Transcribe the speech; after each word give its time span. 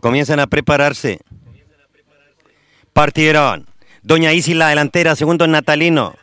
Comienzan 0.00 0.40
a 0.40 0.46
prepararse. 0.46 1.20
Partieron. 2.92 3.66
Doña 4.02 4.32
Isis 4.32 4.56
la 4.56 4.68
delantera, 4.68 5.14
segundo 5.14 5.46
Natalino. 5.46 6.14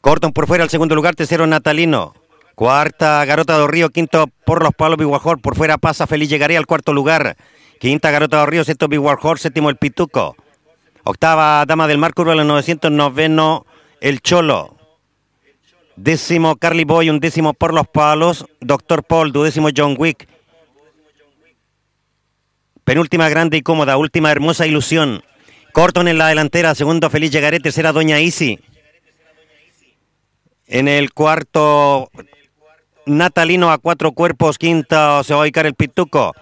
Corton 0.00 0.32
por 0.32 0.46
fuera, 0.46 0.62
el 0.62 0.70
segundo 0.70 0.94
lugar, 0.94 1.14
tercero 1.14 1.46
Natalino. 1.46 2.14
Cuarta 2.54 3.24
Garota 3.24 3.58
do 3.58 3.66
Río, 3.66 3.90
quinto 3.90 4.28
por 4.44 4.62
los 4.62 4.72
palos 4.72 4.98
Biguajor. 4.98 5.40
Por 5.40 5.56
fuera 5.56 5.78
pasa 5.78 6.06
Feliz, 6.06 6.28
llegaría 6.28 6.58
al 6.58 6.66
cuarto 6.66 6.92
lugar. 6.92 7.36
Quinta 7.80 8.10
Garota 8.10 8.38
do 8.38 8.46
Río, 8.46 8.64
sexto 8.64 8.88
Biguajor, 8.88 9.38
séptimo 9.38 9.68
el 9.68 9.76
Pituco. 9.76 10.36
Octava 11.04 11.64
Dama 11.66 11.88
del 11.88 11.98
Mar, 11.98 12.14
curva 12.14 12.34
los 12.34 12.46
909, 12.46 13.64
el 14.00 14.20
Cholo. 14.20 14.76
Décimo 15.96 16.56
Carly 16.56 16.84
Boy, 16.84 17.10
un 17.10 17.20
décimo 17.20 17.54
por 17.54 17.72
los 17.74 17.88
palos. 17.88 18.46
Doctor 18.60 19.02
Paul, 19.02 19.32
duodécimo 19.32 19.68
John 19.74 19.96
Wick. 19.98 20.28
Penúltima 22.86 23.28
grande 23.28 23.56
y 23.56 23.62
cómoda, 23.62 23.96
última 23.96 24.30
hermosa 24.30 24.64
ilusión. 24.64 25.24
Corton 25.72 26.06
en 26.06 26.18
la 26.18 26.28
delantera, 26.28 26.72
segundo 26.76 27.10
Feliz 27.10 27.32
Llegaré, 27.32 27.58
tercera 27.58 27.90
Doña 27.90 28.20
Easy. 28.20 28.60
En 30.68 30.86
el 30.86 31.12
cuarto 31.12 32.12
Natalino 33.04 33.72
a 33.72 33.78
cuatro 33.78 34.12
cuerpos, 34.12 34.56
quinto 34.56 35.24
se 35.24 35.34
va 35.34 35.40
a 35.40 35.42
ubicar 35.42 35.66
el 35.66 35.74
Pituco. 35.74 36.32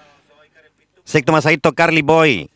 Sexto 1.02 1.32
Masaito 1.32 1.72
Carly 1.72 2.02
Boy. 2.02 2.50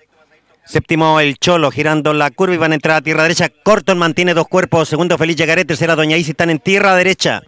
Séptimo 0.66 1.18
el 1.18 1.38
Cholo 1.38 1.70
girando 1.70 2.12
la 2.12 2.30
curva 2.30 2.54
y 2.54 2.58
van 2.58 2.72
a 2.72 2.74
entrar 2.74 2.98
a 2.98 3.00
tierra 3.00 3.22
derecha. 3.22 3.48
Corton 3.48 3.96
mantiene 3.96 4.34
dos 4.34 4.48
cuerpos. 4.48 4.86
Segundo 4.86 5.16
Feliz 5.16 5.36
Llegaré. 5.36 5.64
Tercera 5.64 5.96
Doña 5.96 6.18
Isi. 6.18 6.32
Están 6.32 6.50
en 6.50 6.58
tierra 6.58 6.94
derecha. 6.94 7.40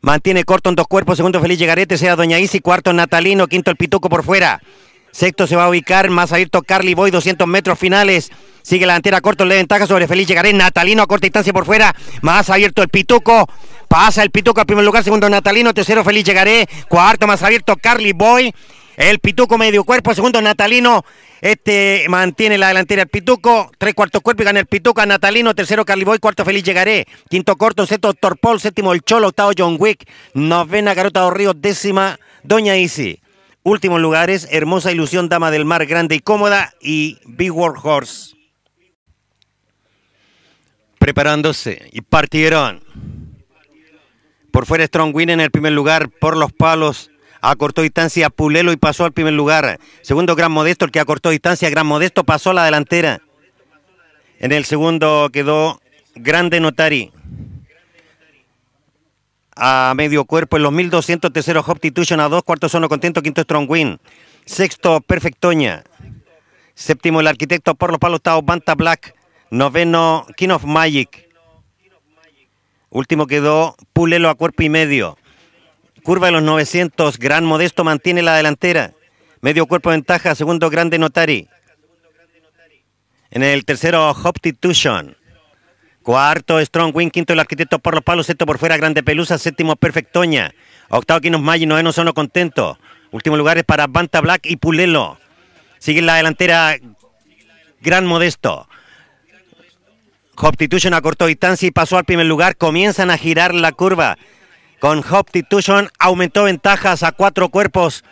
Mantiene 0.00 0.44
Corton 0.44 0.76
dos 0.76 0.86
cuerpos. 0.86 1.16
Segundo 1.16 1.40
Feliz 1.40 1.58
Llegaré. 1.58 1.86
Tercera 1.86 2.14
Doña 2.14 2.38
Isi. 2.38 2.60
Cuarto 2.60 2.92
Natalino. 2.92 3.48
Quinto 3.48 3.72
el 3.72 3.76
Pituco 3.76 4.08
por 4.08 4.22
fuera. 4.22 4.60
Sexto 5.12 5.46
se 5.46 5.54
va 5.54 5.66
a 5.66 5.68
ubicar. 5.68 6.10
Más 6.10 6.32
abierto 6.32 6.62
Carly 6.62 6.94
Boy. 6.94 7.10
200 7.10 7.46
metros 7.46 7.78
finales. 7.78 8.30
Sigue 8.62 8.86
la 8.86 8.94
delantera 8.94 9.20
Corton. 9.20 9.48
Le 9.48 9.56
ventaja 9.56 9.86
sobre 9.86 10.08
Feliz 10.08 10.26
Llegaré. 10.26 10.52
Natalino 10.52 11.02
a 11.02 11.06
corta 11.06 11.26
distancia 11.26 11.52
por 11.52 11.64
fuera. 11.64 11.94
Más 12.22 12.50
abierto 12.50 12.82
el 12.82 12.88
Pituco. 12.88 13.48
Pasa 13.88 14.22
el 14.22 14.30
Pituco 14.30 14.60
al 14.60 14.66
primer 14.66 14.84
lugar. 14.84 15.04
Segundo 15.04 15.28
Natalino. 15.28 15.72
Tercero 15.74 16.02
Feliz 16.02 16.24
Llegaré. 16.24 16.66
Cuarto 16.88 17.26
más 17.26 17.42
abierto 17.42 17.76
Carly 17.76 18.12
Boy. 18.12 18.52
El 18.96 19.20
Pituco 19.20 19.56
medio 19.56 19.84
cuerpo, 19.84 20.14
segundo 20.14 20.40
Natalino. 20.42 21.04
Este 21.40 22.04
mantiene 22.08 22.58
la 22.58 22.68
delantera 22.68 23.02
el 23.02 23.08
Pituco. 23.08 23.70
Tres 23.78 23.94
cuartos 23.94 24.22
cuerpo 24.22 24.42
y 24.42 24.44
gana 24.44 24.60
el 24.60 24.66
Pituco 24.66 25.04
Natalino. 25.04 25.54
Tercero 25.54 25.84
Carliboy. 25.84 26.18
Cuarto 26.18 26.44
Feliz 26.44 26.62
Llegaré. 26.62 27.06
Quinto 27.28 27.56
corto, 27.56 27.86
sexto 27.86 28.08
Doctor 28.08 28.38
Paul. 28.38 28.60
Séptimo 28.60 28.92
el 28.92 29.02
Cholo. 29.02 29.28
Octavo 29.28 29.52
John 29.56 29.76
Wick. 29.78 30.06
Novena 30.34 30.94
Garota 30.94 31.20
dos 31.20 31.32
Ríos. 31.32 31.54
Décima 31.58 32.18
Doña 32.42 32.76
Easy. 32.76 33.21
Últimos 33.62 34.00
lugares. 34.00 34.48
Hermosa 34.50 34.92
ilusión. 34.92 35.28
Dama 35.28 35.50
del 35.50 35.64
Mar. 35.64 35.86
Grande 35.86 36.14
y 36.14 36.20
cómoda. 36.20 36.74
Y 36.80 37.18
Big 37.24 37.52
World 37.52 37.80
Horse. 37.82 38.36
Preparándose. 40.98 41.88
Y 41.92 42.00
partieron. 42.02 42.82
Por 44.50 44.66
fuera 44.66 44.86
Strong 44.86 45.14
Win 45.14 45.30
en 45.30 45.40
el 45.40 45.50
primer 45.50 45.72
lugar. 45.72 46.10
Por 46.10 46.36
los 46.36 46.52
palos 46.52 47.12
acortó 47.42 47.82
distancia 47.82 48.30
Pulelo 48.30 48.72
y 48.72 48.76
pasó 48.76 49.04
al 49.04 49.12
primer 49.12 49.34
lugar. 49.34 49.78
Segundo, 50.00 50.34
Gran 50.34 50.52
Modesto, 50.52 50.86
el 50.86 50.92
que 50.92 51.00
acortó 51.00 51.30
distancia, 51.30 51.68
Gran 51.68 51.86
Modesto 51.86 52.24
pasó 52.24 52.50
a 52.50 52.54
la 52.54 52.64
delantera. 52.64 53.20
En 54.38 54.52
el 54.52 54.64
segundo 54.64 55.28
quedó 55.32 55.80
Grande 56.14 56.60
Notari. 56.60 57.12
A 59.64 59.94
medio 59.94 60.24
cuerpo 60.24 60.56
en 60.56 60.64
los 60.64 60.72
1200, 60.72 61.32
tercero 61.32 61.62
Hoptitution 61.64 62.18
a 62.18 62.28
dos, 62.28 62.42
cuarto 62.42 62.68
Sono 62.68 62.88
Contento, 62.88 63.22
quinto 63.22 63.42
Strong 63.42 63.70
Win. 63.70 64.00
Sexto, 64.44 65.00
Perfectoña. 65.00 65.84
Séptimo, 66.74 67.20
el 67.20 67.28
arquitecto 67.28 67.76
por 67.76 67.90
los 67.90 68.00
palos, 68.00 68.16
octavo, 68.16 68.42
Banta 68.42 68.74
Black. 68.74 69.14
Noveno, 69.50 70.26
King 70.36 70.48
of 70.48 70.64
Magic. 70.64 71.28
Último 72.90 73.28
quedó 73.28 73.76
Pulelo 73.92 74.30
a 74.30 74.34
cuerpo 74.34 74.64
y 74.64 74.68
medio. 74.68 75.16
Curva 76.02 76.26
de 76.26 76.32
los 76.32 76.42
900, 76.42 77.16
Gran 77.20 77.44
Modesto 77.44 77.84
mantiene 77.84 78.22
la 78.22 78.34
delantera. 78.34 78.94
Medio 79.42 79.66
cuerpo 79.66 79.90
ventaja, 79.90 80.34
segundo 80.34 80.70
Grande 80.70 80.98
Notari. 80.98 81.48
En 83.30 83.44
el 83.44 83.64
tercero, 83.64 84.10
Hoptitution. 84.10 85.16
Cuarto, 86.02 86.60
Strong 86.60 86.94
Wing. 86.94 87.10
Quinto, 87.10 87.32
el 87.32 87.40
arquitecto 87.40 87.78
por 87.78 87.94
los 87.94 88.02
palos. 88.02 88.26
Sexto 88.26 88.46
por 88.46 88.58
fuera, 88.58 88.76
Grande 88.76 89.02
Pelusa. 89.02 89.38
Séptimo, 89.38 89.76
Perfectoña. 89.76 90.54
Octavo, 90.88 91.20
Quinos 91.20 91.40
Maggi. 91.40 91.66
Noveno, 91.66 91.92
Sono 91.92 92.14
Contento. 92.14 92.78
Último 93.10 93.36
lugar 93.36 93.58
es 93.58 93.64
para 93.64 93.86
Banta 93.86 94.20
Black 94.20 94.46
y 94.46 94.56
Pulelo. 94.56 95.18
Sigue 95.78 96.02
la 96.02 96.16
delantera 96.16 96.76
Gran 97.80 98.06
Modesto. 98.06 98.68
Hoptitution 100.36 100.94
acortó 100.94 101.26
distancia 101.26 101.68
y 101.68 101.70
pasó 101.70 101.98
al 101.98 102.04
primer 102.04 102.26
lugar. 102.26 102.56
Comienzan 102.56 103.10
a 103.10 103.18
girar 103.18 103.54
la 103.54 103.72
curva 103.72 104.16
con 104.82 105.04
Hoptitution 105.08 105.90
aumentó 105.96 106.42
ventajas 106.42 107.04
a 107.04 107.12
cuatro 107.12 107.50
cuerpos. 107.50 108.02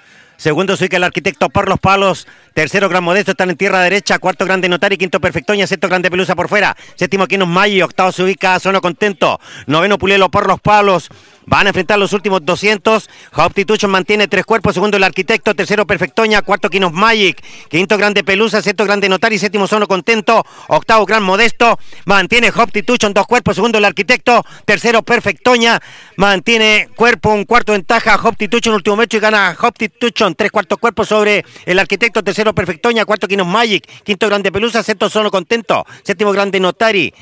Segundo 0.40 0.74
que 0.74 0.96
el 0.96 1.04
arquitecto 1.04 1.50
por 1.50 1.68
los 1.68 1.78
palos. 1.78 2.26
Tercero 2.54 2.88
Gran 2.88 3.04
Modesto 3.04 3.32
están 3.32 3.50
en 3.50 3.58
tierra 3.58 3.82
derecha. 3.82 4.18
Cuarto 4.18 4.46
Grande 4.46 4.70
Notari. 4.70 4.96
Quinto 4.96 5.20
Perfectoña. 5.20 5.66
Sexto 5.66 5.86
Grande 5.86 6.10
Pelusa 6.10 6.34
por 6.34 6.48
fuera. 6.48 6.74
Séptimo 6.94 7.26
Quinos 7.26 7.46
Mayo. 7.46 7.84
Octavo 7.84 8.10
se 8.10 8.22
ubica 8.22 8.58
Sono 8.58 8.80
Contento. 8.80 9.38
Noveno 9.66 9.98
Pulelo 9.98 10.30
por 10.30 10.46
los 10.46 10.58
palos. 10.58 11.10
Van 11.50 11.66
a 11.66 11.70
enfrentar 11.70 11.98
los 11.98 12.12
últimos 12.12 12.44
200. 12.44 13.10
Hoptitution 13.34 13.90
mantiene 13.90 14.28
tres 14.28 14.44
cuerpos. 14.44 14.72
Segundo 14.72 14.96
el 14.96 15.02
arquitecto. 15.02 15.52
Tercero 15.52 15.84
Perfectoña. 15.84 16.42
Cuarto 16.42 16.70
Quinos 16.70 16.92
Magic. 16.92 17.42
Quinto 17.68 17.98
Grande 17.98 18.22
Pelusa. 18.22 18.62
Sexto 18.62 18.84
Grande 18.84 19.08
Notari. 19.08 19.36
Séptimo 19.36 19.66
Sono 19.66 19.88
Contento. 19.88 20.46
Octavo 20.68 21.04
Gran 21.06 21.24
Modesto. 21.24 21.76
Mantiene 22.04 22.52
Hoptitution 22.54 23.12
dos 23.12 23.26
cuerpos. 23.26 23.56
Segundo 23.56 23.78
el 23.78 23.84
arquitecto. 23.84 24.44
Tercero 24.64 25.02
Perfectoña. 25.02 25.80
Mantiene 26.14 26.88
cuerpo. 26.94 27.30
Un 27.30 27.44
cuarto 27.44 27.72
ventaja. 27.72 28.14
Hoptitution 28.22 28.72
último 28.72 28.94
mecho 28.94 29.16
y 29.16 29.20
gana 29.20 29.56
Hoptitution. 29.60 30.36
Tres 30.36 30.52
cuartos 30.52 30.78
cuerpos 30.78 31.08
sobre 31.08 31.44
el 31.66 31.80
arquitecto. 31.80 32.22
Tercero 32.22 32.54
Perfectoña. 32.54 33.04
Cuarto 33.04 33.26
Quinos 33.26 33.48
Magic. 33.48 33.84
Quinto 34.04 34.28
Grande 34.28 34.52
Pelusa. 34.52 34.84
Sexto 34.84 35.10
Sono 35.10 35.32
Contento. 35.32 35.84
Séptimo 36.04 36.30
Grande 36.30 36.60
Notari. 36.60 37.12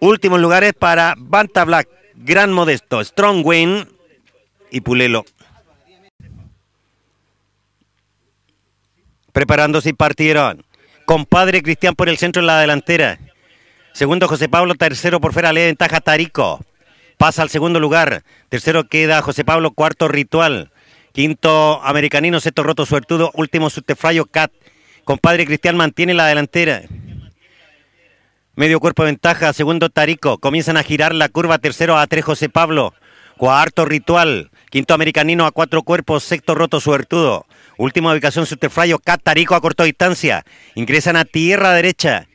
Últimos 0.00 0.38
lugares 0.38 0.74
para 0.78 1.14
Banta 1.16 1.64
Black. 1.64 2.01
Gran 2.14 2.52
Modesto, 2.52 3.02
Strong 3.04 3.44
Wayne 3.44 3.86
y 4.70 4.80
Pulelo. 4.80 5.24
Preparándose 9.32 9.90
y 9.90 9.92
partieron. 9.94 10.64
Compadre 11.06 11.62
Cristian 11.62 11.94
por 11.94 12.08
el 12.08 12.18
centro 12.18 12.40
en 12.40 12.46
la 12.46 12.60
delantera. 12.60 13.18
Segundo 13.92 14.28
José 14.28 14.48
Pablo, 14.48 14.74
tercero 14.74 15.20
por 15.20 15.32
fuera 15.32 15.52
le 15.52 15.66
ventaja 15.66 16.00
Tarico. 16.00 16.60
Pasa 17.18 17.42
al 17.42 17.50
segundo 17.50 17.80
lugar. 17.80 18.24
Tercero 18.48 18.84
queda 18.84 19.22
José 19.22 19.44
Pablo, 19.44 19.72
cuarto 19.72 20.08
Ritual. 20.08 20.70
Quinto 21.12 21.82
Americanino, 21.82 22.40
sexto 22.40 22.62
Roto 22.62 22.86
Suertudo, 22.86 23.30
último 23.34 23.68
Sustefrayo 23.68 24.26
Cat. 24.26 24.50
Compadre 25.04 25.46
Cristian 25.46 25.76
mantiene 25.76 26.14
la 26.14 26.26
delantera. 26.26 26.82
Medio 28.54 28.80
cuerpo 28.80 29.04
ventaja, 29.04 29.54
segundo 29.54 29.88
Tarico. 29.88 30.36
Comienzan 30.36 30.76
a 30.76 30.82
girar 30.82 31.14
la 31.14 31.30
curva, 31.30 31.56
tercero 31.56 31.96
a 31.96 32.06
tres 32.06 32.22
José 32.22 32.50
Pablo. 32.50 32.92
Cuarto 33.38 33.86
Ritual. 33.86 34.50
Quinto 34.70 34.92
Americanino 34.92 35.46
a 35.46 35.52
cuatro 35.52 35.82
cuerpos, 35.82 36.22
sexto 36.22 36.54
Roto 36.54 36.78
Suertudo. 36.78 37.46
Última 37.78 38.12
ubicación 38.12 38.44
Sustefrayo 38.44 38.98
Cat. 38.98 39.22
Tarico 39.22 39.54
a 39.54 39.62
corta 39.62 39.84
distancia. 39.84 40.44
Ingresan 40.74 41.16
a 41.16 41.24
tierra 41.24 41.72
derecha. 41.72 42.28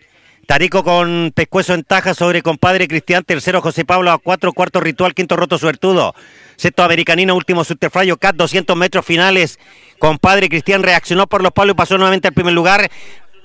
Tarico 0.47 0.83
con 0.83 1.33
pescuezo 1.35 1.75
en 1.75 1.83
taja 1.83 2.15
sobre 2.15 2.41
compadre 2.41 2.87
Cristian, 2.87 3.23
tercero 3.23 3.61
José 3.61 3.85
Pablo 3.85 4.11
a 4.11 4.17
cuatro, 4.17 4.53
cuarto 4.53 4.79
ritual, 4.79 5.13
quinto 5.13 5.35
roto 5.35 5.59
suertudo. 5.59 6.15
Sexto 6.55 6.83
americanino, 6.83 7.35
último 7.35 7.63
subterfrayo 7.63 8.17
Cat, 8.17 8.35
200 8.37 8.75
metros 8.75 9.05
finales. 9.05 9.59
Compadre 9.99 10.49
Cristian 10.49 10.83
reaccionó 10.83 11.27
por 11.27 11.43
los 11.43 11.51
palos 11.51 11.73
y 11.73 11.77
pasó 11.77 11.97
nuevamente 11.97 12.29
al 12.29 12.33
primer 12.33 12.53
lugar. 12.53 12.89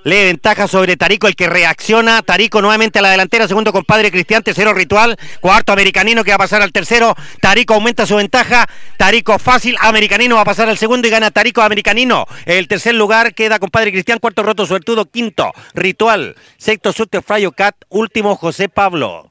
Le 0.04 0.24
ventaja 0.24 0.66
sobre 0.66 0.96
Tarico, 0.96 1.28
el 1.28 1.36
que 1.36 1.48
reacciona. 1.48 2.22
Tarico 2.22 2.60
nuevamente 2.60 2.98
a 2.98 3.02
la 3.02 3.10
delantera. 3.10 3.46
Segundo, 3.46 3.72
compadre 3.72 4.10
Cristian. 4.10 4.42
Tercero, 4.42 4.74
Ritual. 4.74 5.16
Cuarto, 5.40 5.72
Americanino, 5.72 6.24
que 6.24 6.32
va 6.32 6.36
a 6.36 6.38
pasar 6.38 6.60
al 6.60 6.72
tercero. 6.72 7.14
Tarico 7.40 7.74
aumenta 7.74 8.04
su 8.04 8.16
ventaja. 8.16 8.68
Tarico 8.96 9.38
fácil. 9.38 9.76
Americanino 9.80 10.34
va 10.34 10.40
a 10.40 10.46
pasar 10.46 10.68
al 10.68 10.78
segundo 10.78 11.06
y 11.06 11.10
gana 11.10 11.30
Tarico 11.30 11.62
Americanino. 11.62 12.26
El 12.46 12.66
tercer 12.66 12.94
lugar 12.94 13.34
queda 13.34 13.60
compadre 13.60 13.92
Cristian. 13.92 14.18
Cuarto, 14.18 14.42
Roto 14.42 14.66
Suertudo. 14.66 15.06
Quinto, 15.06 15.52
Ritual. 15.74 16.34
Sexto, 16.56 16.92
Sute 16.92 17.22
Frayo 17.22 17.52
Cat. 17.52 17.76
Último, 17.88 18.34
José 18.34 18.68
Pablo. 18.68 19.30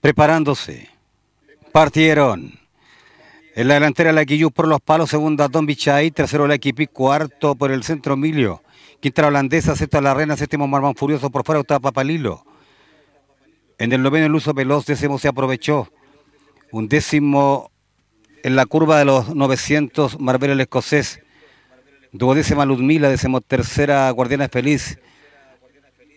Preparándose. 0.00 0.88
Partieron. 1.72 2.59
En 3.56 3.66
la 3.66 3.74
delantera 3.74 4.12
la 4.12 4.24
Quillú 4.24 4.52
por 4.52 4.68
los 4.68 4.80
palos, 4.80 5.10
segunda 5.10 5.48
Don 5.48 5.66
Bichay, 5.66 6.12
tercero 6.12 6.46
la 6.46 6.54
Equipi, 6.54 6.86
cuarto 6.86 7.56
por 7.56 7.72
el 7.72 7.82
centro 7.82 8.14
Emilio, 8.14 8.62
quinta 9.00 9.22
la 9.22 9.28
holandesa, 9.28 9.74
sexta 9.74 10.00
la 10.00 10.14
Reina, 10.14 10.36
séptimo 10.36 10.68
Marmán 10.68 10.94
Furioso 10.94 11.30
por 11.30 11.44
fuera, 11.44 11.60
octava 11.60 11.80
Papalilo. 11.80 12.44
En 13.78 13.92
el 13.92 14.02
noveno 14.02 14.26
el 14.26 14.34
uso 14.34 14.54
veloz, 14.54 14.86
décimo 14.86 15.18
se 15.18 15.26
aprovechó. 15.26 15.88
Un 16.70 16.86
décimo 16.86 17.72
en 18.44 18.54
la 18.54 18.66
curva 18.66 18.98
de 18.98 19.04
los 19.04 19.34
900, 19.34 20.20
Marbella 20.20 20.52
el 20.52 20.60
escocés. 20.60 21.20
Duodécima 22.12 22.64
Ludmila, 22.64 23.08
decimotercera 23.08 24.08
Guardiana 24.10 24.48
Feliz. 24.48 25.00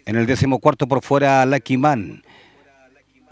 En 0.05 0.17
el 0.17 0.27
decimocuarto 0.27 0.87
por 0.87 1.01
fuera 1.03 1.45
Man. 1.77 2.23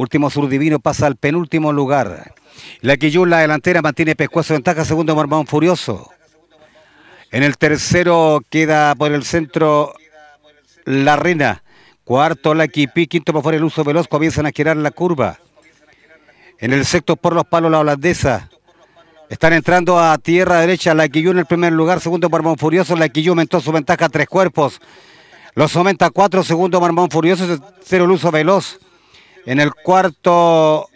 Último 0.01 0.31
Sur 0.31 0.49
Divino 0.49 0.79
pasa 0.79 1.05
al 1.05 1.15
penúltimo 1.15 1.71
lugar. 1.71 2.33
La 2.81 2.97
Quillú, 2.97 3.27
la 3.27 3.37
delantera, 3.37 3.83
mantiene 3.83 4.15
pescuezo 4.15 4.55
ventaja. 4.55 4.83
Segundo 4.83 5.15
Marmón 5.15 5.45
Furioso. 5.45 6.09
En 7.29 7.43
el 7.43 7.55
tercero 7.55 8.41
queda 8.49 8.95
por 8.95 9.11
el 9.11 9.23
centro 9.23 9.93
La 10.85 11.17
Reina. 11.17 11.61
Cuarto 12.03 12.55
La 12.55 12.67
Pi. 12.67 13.05
Quinto 13.05 13.31
por 13.31 13.43
fuera 13.43 13.59
el 13.59 13.63
uso 13.63 13.83
veloz. 13.83 14.07
Comienzan 14.07 14.47
a 14.47 14.51
girar 14.51 14.75
la 14.75 14.89
curva. 14.89 15.37
En 16.57 16.73
el 16.73 16.83
sexto 16.83 17.15
por 17.15 17.35
los 17.35 17.45
palos 17.45 17.69
la 17.69 17.77
holandesa. 17.77 18.49
Están 19.29 19.53
entrando 19.53 19.99
a 19.99 20.17
tierra 20.17 20.61
derecha 20.61 20.95
la 20.95 21.09
Quillú 21.09 21.29
en 21.29 21.39
el 21.39 21.45
primer 21.45 21.73
lugar, 21.73 22.01
segundo 22.01 22.27
Marmón 22.27 22.57
Furioso, 22.57 22.95
la 22.95 23.07
Quillú 23.07 23.33
aumentó 23.33 23.61
su 23.61 23.71
ventaja 23.71 24.05
a 24.05 24.09
tres 24.09 24.27
cuerpos. 24.27 24.81
Los 25.53 25.75
aumenta 25.75 26.09
cuatro, 26.09 26.43
segundo 26.43 26.81
Marmón 26.81 27.11
Furioso, 27.11 27.59
cero 27.83 28.07
Luso 28.07 28.31
Veloz. 28.31 28.79
En 29.45 29.59
el 29.59 29.73
cuarto 29.73 30.87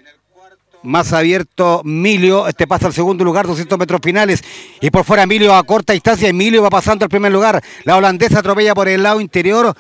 más 0.86 1.14
abierto 1.14 1.82
Milio, 1.84 2.48
este 2.48 2.68
pasa 2.68 2.88
al 2.88 2.94
segundo 2.94 3.24
lugar, 3.24 3.48
200 3.48 3.78
metros 3.78 4.02
finales. 4.04 4.44
Y 4.82 4.90
por 4.90 5.04
fuera 5.04 5.24
Emilio 5.24 5.56
a 5.56 5.64
corta 5.64 5.94
distancia, 5.94 6.30
Emilio 6.30 6.62
va 6.62 6.70
pasando 6.70 7.06
al 7.06 7.10
primer 7.10 7.32
lugar. 7.32 7.62
La 7.84 7.98
holandesa 7.98 8.40
atropella 8.40 8.74
por 8.74 8.88
el 8.88 9.04
lado 9.04 9.20
interior. 9.20 9.76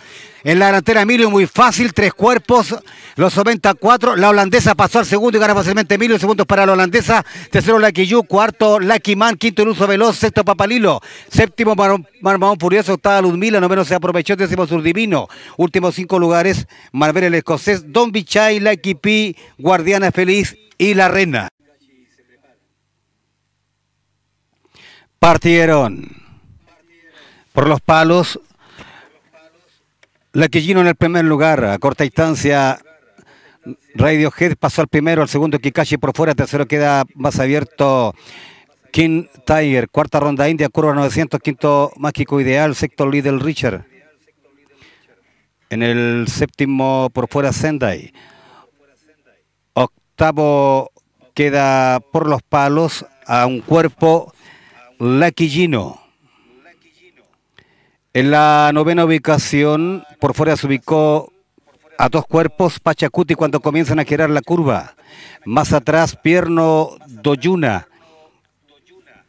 En 0.45 0.59
la 0.59 0.67
delantera 0.67 1.01
Emilio 1.01 1.31
muy 1.31 1.47
fácil, 1.47 1.91
tres 1.91 2.13
cuerpos, 2.13 2.75
los 3.15 3.35
94. 3.35 4.15
La 4.15 4.29
holandesa 4.29 4.75
pasó 4.75 4.99
al 4.99 5.05
segundo 5.07 5.37
y 5.37 5.41
gana 5.41 5.55
fácilmente 5.55 5.95
Emilio. 5.95 6.19
Segundo 6.19 6.45
para 6.45 6.67
la 6.67 6.73
holandesa. 6.73 7.25
Tercero 7.49 7.79
Lucky 7.79 8.05
Yu. 8.05 8.23
Cuarto 8.23 8.79
Lucky 8.79 9.15
Man. 9.15 9.37
Quinto 9.37 9.63
el 9.63 9.69
uso 9.69 9.87
veloz. 9.87 10.17
Sexto 10.17 10.45
Papalilo. 10.45 11.01
Séptimo 11.31 11.75
Marmón 12.21 12.59
Furioso. 12.59 12.93
Octava 12.93 13.21
Ludmila. 13.21 13.59
Noveno 13.59 13.85
se 13.85 13.95
aprovechó. 13.95 14.35
Décimo 14.35 14.67
Surdivino. 14.67 15.27
Últimos 15.57 15.95
cinco 15.95 16.19
lugares. 16.19 16.67
Marvel 16.91 17.23
el 17.23 17.35
escocés. 17.35 17.91
Don 17.91 18.11
Bichay. 18.11 18.59
Lucky 18.59 18.93
P. 18.93 19.35
Guardiana 19.57 20.11
Feliz 20.11 20.55
y 20.77 20.93
la 20.93 21.07
Reina. 21.07 21.49
Partieron 25.19 26.09
por 27.53 27.67
los 27.67 27.81
palos 27.81 28.39
la 30.35 30.49
Quillino 30.49 30.81
en 30.81 30.87
el 30.87 30.95
primer 30.95 31.23
lugar, 31.23 31.63
a 31.63 31.79
corta 31.79 32.03
distancia. 32.03 32.77
Radiohead 33.93 34.57
pasó 34.59 34.81
al 34.81 34.89
primero, 34.89 35.21
al 35.21 35.29
segundo 35.29 35.59
Kikashi 35.59 35.95
por 35.97 36.13
fuera, 36.13 36.35
tercero 36.35 36.67
queda 36.67 37.05
más 37.15 37.39
abierto 37.39 38.13
King 38.91 39.27
Tiger, 39.45 39.89
cuarta 39.89 40.19
ronda 40.19 40.49
India, 40.49 40.67
curva 40.67 40.93
900, 40.93 41.39
quinto 41.39 41.93
Mágico 41.95 42.41
Ideal, 42.41 42.75
sexto 42.75 43.09
Little 43.09 43.39
Richard. 43.39 43.85
En 45.69 45.81
el 45.81 46.27
séptimo 46.27 47.09
por 47.13 47.29
fuera 47.29 47.53
Sendai. 47.53 48.11
Octavo 50.15 50.91
queda 51.33 51.99
por 51.99 52.25
los 52.25 52.41
palos 52.41 53.05
a 53.27 53.45
un 53.45 53.59
cuerpo 53.59 54.33
Laquillino. 54.97 55.99
En 58.13 58.31
la 58.31 58.71
novena 58.73 59.03
ubicación, 59.03 60.05
por 60.21 60.33
fuera 60.33 60.55
se 60.55 60.67
ubicó 60.67 61.33
a 61.97 62.07
dos 62.07 62.25
cuerpos 62.27 62.79
Pachacuti 62.79 63.35
cuando 63.35 63.59
comienzan 63.59 63.99
a 63.99 64.05
girar 64.05 64.29
la 64.29 64.39
curva. 64.39 64.95
Más 65.43 65.73
atrás, 65.73 66.15
Pierno 66.15 66.91
Doyuna. 67.07 67.89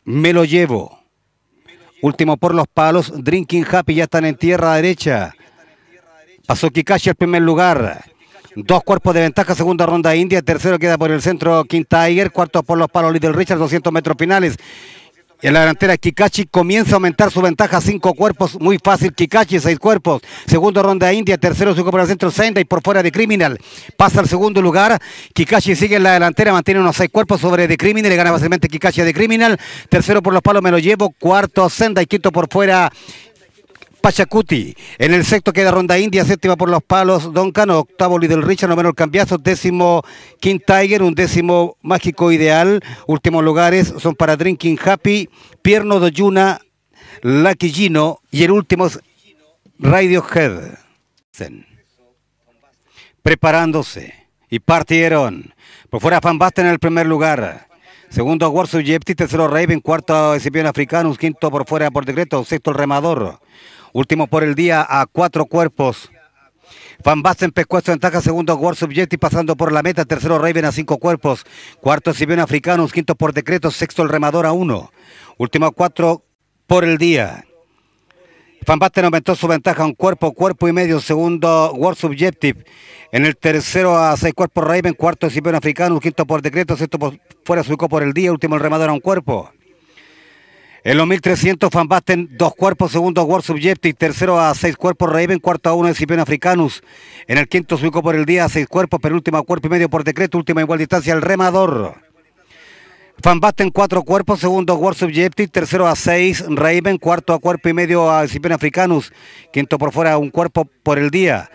Me 0.04 0.32
lo 0.32 0.44
llevo. 0.44 1.00
Último 2.00 2.36
por 2.36 2.54
los 2.54 2.68
palos, 2.68 3.12
Drinking 3.12 3.66
Happy 3.68 3.96
ya 3.96 4.04
están 4.04 4.24
en 4.24 4.36
tierra 4.36 4.76
derecha. 4.76 5.34
Pasó 6.46 6.70
Kikashi 6.70 7.08
al 7.08 7.16
primer 7.16 7.42
lugar. 7.42 8.04
Dos 8.56 8.82
cuerpos 8.84 9.12
de 9.12 9.20
ventaja, 9.20 9.54
segunda 9.54 9.84
ronda 9.84 10.16
India, 10.16 10.40
tercero 10.40 10.78
queda 10.78 10.96
por 10.96 11.10
el 11.10 11.20
centro 11.20 11.62
King 11.64 11.84
Tiger, 11.86 12.32
cuarto 12.32 12.62
por 12.62 12.78
los 12.78 12.88
palos 12.88 13.12
Little 13.12 13.32
Richard, 13.32 13.58
200 13.58 13.92
metros 13.92 14.16
finales. 14.18 14.56
En 15.42 15.52
la 15.52 15.60
delantera 15.60 15.98
Kikachi 15.98 16.46
comienza 16.46 16.92
a 16.92 16.94
aumentar 16.94 17.30
su 17.30 17.42
ventaja, 17.42 17.82
cinco 17.82 18.14
cuerpos, 18.14 18.58
muy 18.58 18.78
fácil, 18.82 19.12
Kikachi, 19.12 19.60
seis 19.60 19.78
cuerpos. 19.78 20.22
Segundo 20.46 20.82
ronda 20.82 21.12
India, 21.12 21.36
tercero 21.36 21.74
su 21.74 21.84
por 21.84 22.00
el 22.00 22.06
centro 22.06 22.30
Senda 22.30 22.58
y 22.58 22.64
por 22.64 22.80
fuera 22.82 23.02
de 23.02 23.12
Criminal. 23.12 23.58
Pasa 23.98 24.20
al 24.20 24.26
segundo 24.26 24.62
lugar, 24.62 24.98
Kikachi 25.34 25.76
sigue 25.76 25.96
en 25.96 26.04
la 26.04 26.12
delantera, 26.12 26.54
mantiene 26.54 26.80
unos 26.80 26.96
seis 26.96 27.10
cuerpos 27.12 27.42
sobre 27.42 27.68
de 27.68 27.76
Criminal, 27.76 28.08
le 28.08 28.16
gana 28.16 28.32
fácilmente 28.32 28.68
Kikachi 28.68 29.02
de 29.02 29.12
Criminal. 29.12 29.60
Tercero 29.90 30.22
por 30.22 30.32
los 30.32 30.40
palos 30.40 30.62
me 30.62 30.70
lo 30.70 30.78
llevo, 30.78 31.10
cuarto 31.10 31.68
Senda 31.68 32.00
y 32.00 32.06
quinto 32.06 32.32
por 32.32 32.48
fuera 32.50 32.90
Pachacuti. 34.06 34.76
En 34.98 35.12
el 35.14 35.24
sexto 35.24 35.52
queda 35.52 35.72
Ronda 35.72 35.98
India, 35.98 36.24
séptima 36.24 36.54
por 36.54 36.70
los 36.70 36.80
palos 36.80 37.32
Don 37.32 37.50
Cano, 37.50 37.80
octavo 37.80 38.20
Little 38.20 38.42
Richard, 38.42 38.68
noveno 38.68 38.90
el 38.90 38.94
cambiazo, 38.94 39.36
décimo 39.36 40.04
King 40.38 40.60
Tiger, 40.64 41.02
un 41.02 41.16
décimo 41.16 41.76
Mágico 41.82 42.30
Ideal. 42.30 42.84
Últimos 43.08 43.42
lugares 43.42 43.92
son 43.98 44.14
para 44.14 44.36
Drinking 44.36 44.78
Happy, 44.84 45.28
Pierno 45.60 45.98
de 45.98 46.12
Yuna, 46.12 46.60
Lucky 47.22 47.72
Gino 47.72 48.20
y 48.30 48.44
el 48.44 48.52
último 48.52 48.86
es 48.86 49.00
Radiohead. 49.80 50.78
Preparándose 53.24 54.14
y 54.48 54.60
partieron. 54.60 55.52
Por 55.90 56.00
fuera 56.00 56.20
Fan 56.20 56.38
en 56.58 56.66
el 56.66 56.78
primer 56.78 57.08
lugar. 57.08 57.66
Segundo 58.08 58.48
Warsaw 58.50 58.82
Jepti, 58.82 59.16
tercero 59.16 59.48
Raven, 59.48 59.80
cuarto 59.80 60.34
Escipión 60.34 60.68
Africanus, 60.68 61.18
quinto 61.18 61.50
por 61.50 61.66
fuera 61.66 61.90
por 61.90 62.04
decreto, 62.04 62.44
sexto 62.44 62.72
remador. 62.72 63.40
Último 63.92 64.26
por 64.26 64.44
el 64.44 64.54
día 64.54 64.86
a 64.88 65.06
cuatro 65.06 65.46
cuerpos. 65.46 66.10
Van 67.04 67.22
Basten 67.22 67.52
pescuesto 67.52 67.92
ventaja, 67.92 68.20
segundo 68.20 68.56
World 68.56 68.78
Subjective 68.78 69.18
pasando 69.18 69.56
por 69.56 69.70
la 69.70 69.82
meta, 69.82 70.04
tercero 70.04 70.38
Raven 70.38 70.64
a 70.64 70.72
cinco 70.72 70.98
cuerpos, 70.98 71.44
cuarto 71.80 72.12
Sibión 72.12 72.40
Africanos, 72.40 72.92
quinto 72.92 73.14
por 73.14 73.32
decreto, 73.32 73.70
sexto 73.70 74.02
el 74.02 74.08
remador 74.08 74.46
a 74.46 74.52
uno. 74.52 74.90
Último 75.38 75.70
cuatro 75.72 76.24
por 76.66 76.84
el 76.84 76.98
día. 76.98 77.44
Van 78.66 78.80
Basten 78.80 79.04
aumentó 79.04 79.36
su 79.36 79.46
ventaja 79.46 79.84
un 79.84 79.94
cuerpo, 79.94 80.32
cuerpo 80.32 80.66
y 80.66 80.72
medio, 80.72 81.00
segundo 81.00 81.72
World 81.74 81.98
Subjective. 81.98 82.64
En 83.12 83.24
el 83.24 83.36
tercero 83.36 83.96
a 83.96 84.16
seis 84.16 84.34
cuerpos 84.34 84.64
Raven, 84.64 84.94
cuarto 84.94 85.30
Sibión 85.30 85.54
Africanos, 85.54 86.00
quinto 86.00 86.26
por 86.26 86.42
decreto, 86.42 86.76
sexto 86.76 86.98
por, 86.98 87.20
fuera 87.44 87.62
ubicó 87.62 87.88
por 87.88 88.02
el 88.02 88.12
día, 88.12 88.32
último 88.32 88.56
el 88.56 88.60
remador 88.60 88.88
a 88.88 88.92
un 88.92 89.00
cuerpo. 89.00 89.52
En 90.86 90.98
los 90.98 91.08
1300 91.08 91.68
Van 91.68 92.28
dos 92.38 92.54
cuerpos, 92.54 92.92
segundo 92.92 93.24
World 93.24 93.44
Subjective, 93.44 93.92
tercero 93.92 94.38
a 94.38 94.54
seis 94.54 94.76
cuerpos 94.76 95.10
Raven, 95.10 95.40
cuarto 95.40 95.68
a 95.68 95.74
uno 95.74 95.88
Escipión 95.88 96.20
Africanus. 96.20 96.80
En 97.26 97.38
el 97.38 97.48
quinto 97.48 97.76
se 97.76 97.82
ubicó 97.82 98.04
por 98.04 98.14
el 98.14 98.24
día 98.24 98.44
a 98.44 98.48
seis 98.48 98.68
cuerpos, 98.68 99.00
penúltimo 99.00 99.42
cuerpo 99.42 99.66
y 99.66 99.70
medio 99.70 99.90
por 99.90 100.04
decreto, 100.04 100.38
última 100.38 100.60
igual 100.60 100.78
distancia 100.78 101.12
el 101.12 101.22
remador. 101.22 101.96
Van 103.20 103.40
cuatro 103.70 104.04
cuerpos, 104.04 104.38
segundo 104.38 104.76
World 104.76 104.96
Subjective, 104.96 105.48
tercero 105.48 105.88
a 105.88 105.96
seis 105.96 106.44
Raven, 106.48 106.98
cuarto 106.98 107.34
a 107.34 107.40
cuerpo 107.40 107.68
y 107.68 107.72
medio 107.72 108.08
a 108.08 108.22
Escipión 108.22 108.52
Africanus, 108.52 109.12
quinto 109.52 109.78
por 109.78 109.90
fuera 109.90 110.16
un 110.18 110.30
cuerpo 110.30 110.68
por 110.84 111.00
el 111.00 111.10
día. 111.10 111.50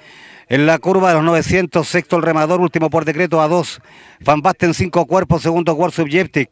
En 0.50 0.65
la 0.65 0.77
curva 0.77 1.07
de 1.07 1.15
los 1.15 1.23
900, 1.23 1.88
sexto 1.88 2.17
el 2.17 2.23
remador, 2.23 2.59
último 2.59 2.89
por 2.89 3.05
decreto 3.05 3.41
a 3.41 3.47
dos. 3.47 3.79
Van 4.19 4.41
cinco 4.73 5.05
cuerpos, 5.05 5.41
segundo 5.41 5.73
World 5.73 5.95
Subjective. 5.95 6.51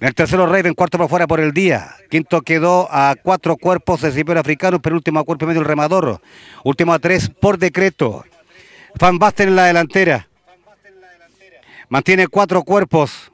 El 0.00 0.14
tercero 0.14 0.46
Raven, 0.46 0.72
cuarto 0.72 0.96
por 0.96 1.10
fuera 1.10 1.26
por 1.26 1.40
el 1.40 1.52
día. 1.52 1.94
Quinto 2.08 2.40
quedó 2.40 2.88
a 2.90 3.14
cuatro 3.22 3.58
cuerpos 3.58 4.00
de 4.00 4.10
Cipriano 4.10 4.40
Africano, 4.40 4.80
pero 4.80 4.96
último 4.96 5.20
a 5.20 5.24
cuerpo 5.24 5.44
y 5.44 5.48
medio 5.48 5.60
el 5.60 5.66
remador. 5.66 6.22
Último 6.64 6.94
a 6.94 6.98
tres 6.98 7.28
por 7.28 7.58
decreto. 7.58 8.24
Van 8.98 9.18
Basten 9.18 9.50
en 9.50 9.56
la 9.56 9.66
delantera. 9.66 10.26
Mantiene 11.90 12.28
cuatro 12.28 12.62
cuerpos. 12.62 13.30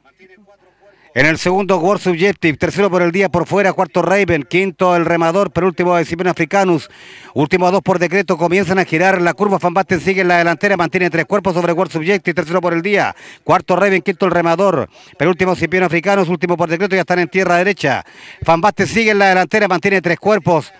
En 1.17 1.25
el 1.25 1.39
segundo, 1.39 1.79
World 1.79 2.03
Subjective. 2.03 2.59
Tercero 2.59 2.91
por 2.91 3.01
el 3.01 3.11
día 3.11 3.31
por 3.31 3.47
fuera. 3.47 3.73
Cuarto, 3.73 4.03
Raven. 4.03 4.43
Quinto, 4.43 4.95
el 4.95 5.07
remador. 5.07 5.51
Penúltimo, 5.51 5.97
Disciplina 5.97 6.33
Africanus. 6.33 6.91
Último 7.33 7.71
dos 7.71 7.81
por 7.81 7.99
decreto. 7.99 8.37
Comienzan 8.37 8.79
a 8.79 8.85
girar 8.85 9.23
la 9.23 9.33
curva. 9.33 9.57
Van 9.57 9.75
sigue 9.99 10.21
en 10.21 10.29
la 10.29 10.37
delantera. 10.37 10.77
Mantiene 10.77 11.09
tres 11.09 11.25
cuerpos 11.25 11.55
sobre 11.55 11.73
World 11.73 11.91
Subjective. 11.91 12.35
Tercero 12.35 12.61
por 12.61 12.75
el 12.75 12.83
día. 12.83 13.17
Cuarto, 13.45 13.77
Raven. 13.77 14.03
Quinto, 14.03 14.27
el 14.27 14.33
remador. 14.33 14.91
Penúltimo, 15.17 15.53
Disciplina 15.53 15.87
Africanus. 15.87 16.29
Último 16.29 16.55
por 16.55 16.69
decreto. 16.69 16.95
Ya 16.95 17.01
están 17.01 17.21
en 17.21 17.29
tierra 17.29 17.57
derecha. 17.57 18.05
Van 18.45 18.61
sigue 18.87 19.13
en 19.13 19.19
la 19.19 19.31
delantera. 19.31 19.69
Mantiene 19.69 20.03
tres 20.03 20.19
cuerpos. 20.19 20.71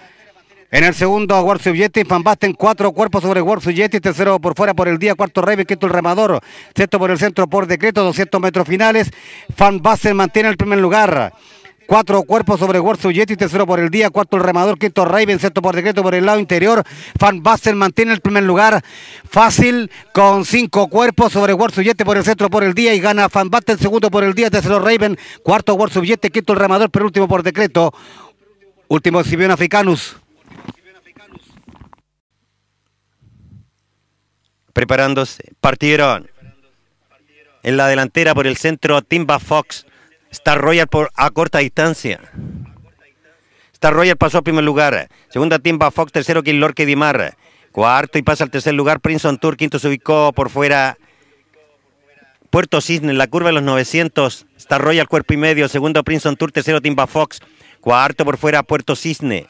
En 0.71 0.83
el 0.83 0.95
segundo, 0.95 1.41
World 1.43 1.63
Subjective, 1.63 2.09
Van 2.09 2.25
Basten, 2.25 2.53
cuatro 2.53 2.91
cuerpos 2.91 3.23
sobre 3.23 3.41
World 3.41 3.63
Subjective, 3.63 4.01
tercero 4.01 4.41
por 4.41 4.57
fuera 4.57 4.75
por 4.75 4.89
el 4.89 4.99
día, 4.99 5.15
cuarto 5.15 5.41
Raven, 5.41 5.65
quinto 5.65 5.87
el 5.87 5.93
remador, 5.93 6.41
sexto 6.75 6.99
por 6.99 7.13
el 7.13 7.19
centro 7.19 7.47
por 7.47 7.69
decreto, 7.69 8.03
200 8.03 8.41
metros 8.41 8.67
finales. 8.67 9.11
Van 9.57 9.81
Basten 9.81 10.17
mantiene 10.17 10.49
el 10.49 10.57
primer 10.57 10.81
lugar. 10.81 11.33
Cuatro 11.87 12.25
cuerpos 12.25 12.59
sobre 12.59 12.81
Warsaw 12.81 13.13
Yeti, 13.13 13.37
tercero 13.37 13.65
por 13.65 13.79
el 13.79 13.91
día, 13.91 14.11
cuarto 14.11 14.37
el 14.37 14.43
remador, 14.43 14.77
quinto 14.77 15.05
Raven, 15.05 15.39
sexto 15.39 15.63
por 15.63 15.77
decreto 15.77 16.03
por 16.03 16.17
el 16.17 16.27
lado 16.27 16.41
interior. 16.41 16.83
Van 17.21 17.45
Basten 17.45 17.79
mantiene 17.79 18.13
el 18.13 18.21
primer 18.21 18.43
lugar 18.43 18.83
fácil 19.31 19.89
con 20.13 20.45
cinco 20.45 20.89
cuerpos 20.89 21.33
sobre 21.33 21.53
Warsaw 21.53 21.85
Yeti 21.85 22.03
por 22.03 22.17
el 22.17 22.25
centro 22.25 22.51
por 22.51 22.65
el 22.65 22.75
día 22.75 22.93
y 22.93 22.99
gana 22.99 23.29
Van 23.29 23.51
Basten, 23.51 23.79
segundo 23.79 24.11
por 24.11 24.25
el 24.25 24.35
día, 24.35 24.51
tercero 24.51 24.81
Raven, 24.81 25.17
cuarto 25.45 25.75
Warsaw 25.75 26.03
Yeti, 26.03 26.31
quinto 26.31 26.55
el 26.55 26.59
remador, 26.59 26.91
penúltimo 26.91 27.29
por 27.29 27.45
decreto. 27.45 27.95
Último 28.89 29.23
Sibión 29.23 29.53
Africanus. 29.53 30.17
Preparándose. 34.77 35.55
Partieron. 35.59 36.31
En 37.63 37.79
la 37.79 37.89
delantera 37.89 38.35
por 38.35 38.47
el 38.47 38.59
centro 38.59 39.01
Timba 39.01 39.39
Fox. 39.39 39.87
Star 40.31 40.61
Royal 40.61 40.87
por, 40.87 41.11
a 41.15 41.31
corta 41.31 41.61
distancia. 41.61 42.21
Star 43.73 43.95
Royal 43.95 44.19
pasó 44.19 44.37
a 44.37 44.43
primer 44.43 44.65
lugar. 44.65 45.09
Segunda 45.31 45.59
Timba 45.61 45.91
Fox, 45.91 46.13
tercero 46.13 46.43
King 46.43 46.61
Lorque 46.61 46.85
Dimar. 46.85 47.39
Cuarto 47.73 48.19
y 48.19 48.23
pasa 48.23 48.45
al 48.45 48.51
tercer 48.51 48.75
lugar 48.75 49.01
Princeton 49.01 49.39
Tour. 49.39 49.57
Quinto 49.57 49.79
se 49.79 49.89
ubicó 49.89 50.35
por 50.35 50.51
fuera 50.51 50.99
Puerto 52.51 52.83
Cisne 52.83 53.13
en 53.13 53.19
la 53.19 53.29
curva 53.29 53.49
de 53.49 53.55
los 53.55 53.63
900. 53.63 54.45
Star 54.59 54.83
Royal 54.83 55.09
cuerpo 55.09 55.33
y 55.33 55.39
medio. 55.39 55.69
Segundo 55.69 56.05
Princeton 56.05 56.37
Tour, 56.37 56.53
tercero 56.53 56.83
Timba 56.83 57.07
Fox. 57.07 57.41
Cuarto 57.81 58.27
por 58.27 58.37
fuera 58.37 58.63
Puerto 58.63 58.95
Cisne. 58.95 59.47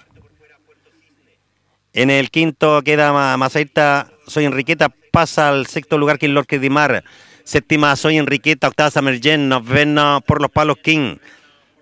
En 1.94 2.10
el 2.10 2.30
quinto 2.30 2.82
queda 2.82 3.36
Mazaita 3.36 4.12
Soy 4.28 4.44
Enriqueta. 4.44 4.92
Pasa 5.16 5.48
al 5.48 5.66
sexto 5.66 5.96
lugar 5.96 6.18
King 6.18 6.34
Lorque 6.34 6.58
Dimar. 6.58 7.02
Séptima 7.42 7.96
Soy 7.96 8.18
Enriqueta, 8.18 8.68
octava 8.68 8.90
Summergen, 8.90 9.48
novena 9.48 10.20
por 10.20 10.42
los 10.42 10.50
palos 10.50 10.76
King. 10.82 11.16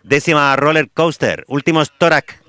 Décima 0.05 0.55
Roller 0.55 0.89
Coaster, 0.89 1.45
último 1.49 1.85
Storak. 1.85 2.41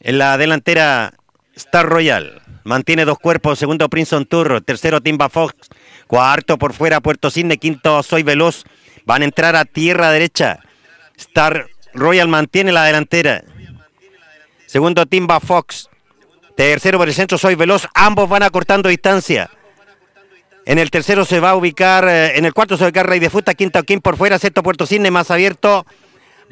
En 0.00 0.18
la 0.18 0.36
delantera 0.36 1.14
Star 1.56 1.86
Royal. 1.86 2.42
Mantiene 2.64 3.06
dos 3.06 3.18
cuerpos, 3.18 3.58
segundo 3.58 3.88
Princeton 3.88 4.26
Tour, 4.26 4.60
tercero 4.60 5.00
Timba 5.00 5.30
Fox, 5.30 5.54
cuarto 6.06 6.58
por 6.58 6.74
fuera 6.74 7.00
Puerto 7.00 7.30
Cisne, 7.30 7.56
quinto 7.56 8.02
Soy 8.02 8.22
Veloz. 8.22 8.64
Van 9.06 9.22
a 9.22 9.24
entrar 9.24 9.56
a 9.56 9.64
tierra 9.64 10.10
derecha. 10.10 10.60
Star 11.16 11.68
Royal 11.94 12.28
mantiene 12.28 12.72
la 12.72 12.84
delantera. 12.84 13.44
Segundo 14.66 15.06
Timba 15.06 15.40
Fox. 15.40 15.88
Tercero 16.58 16.98
por 16.98 17.06
el 17.06 17.14
centro 17.14 17.38
Soy 17.38 17.54
Veloz. 17.54 17.86
Ambos 17.94 18.28
van 18.28 18.42
acortando 18.42 18.88
distancia. 18.88 19.48
En 20.66 20.80
el 20.80 20.90
tercero 20.90 21.24
se 21.24 21.38
va 21.38 21.50
a 21.50 21.54
ubicar, 21.54 22.08
eh, 22.08 22.36
en 22.36 22.44
el 22.46 22.52
cuarto 22.52 22.76
se 22.76 22.80
va 22.80 22.86
a 22.86 22.88
ubicar 22.88 23.08
Rey 23.08 23.20
de 23.20 23.30
Fusta, 23.30 23.54
quinta 23.54 23.84
King 23.84 24.00
por 24.00 24.16
fuera, 24.16 24.40
sexto 24.40 24.64
Puerto 24.64 24.84
Cisne, 24.84 25.12
más 25.12 25.30
abierto. 25.30 25.86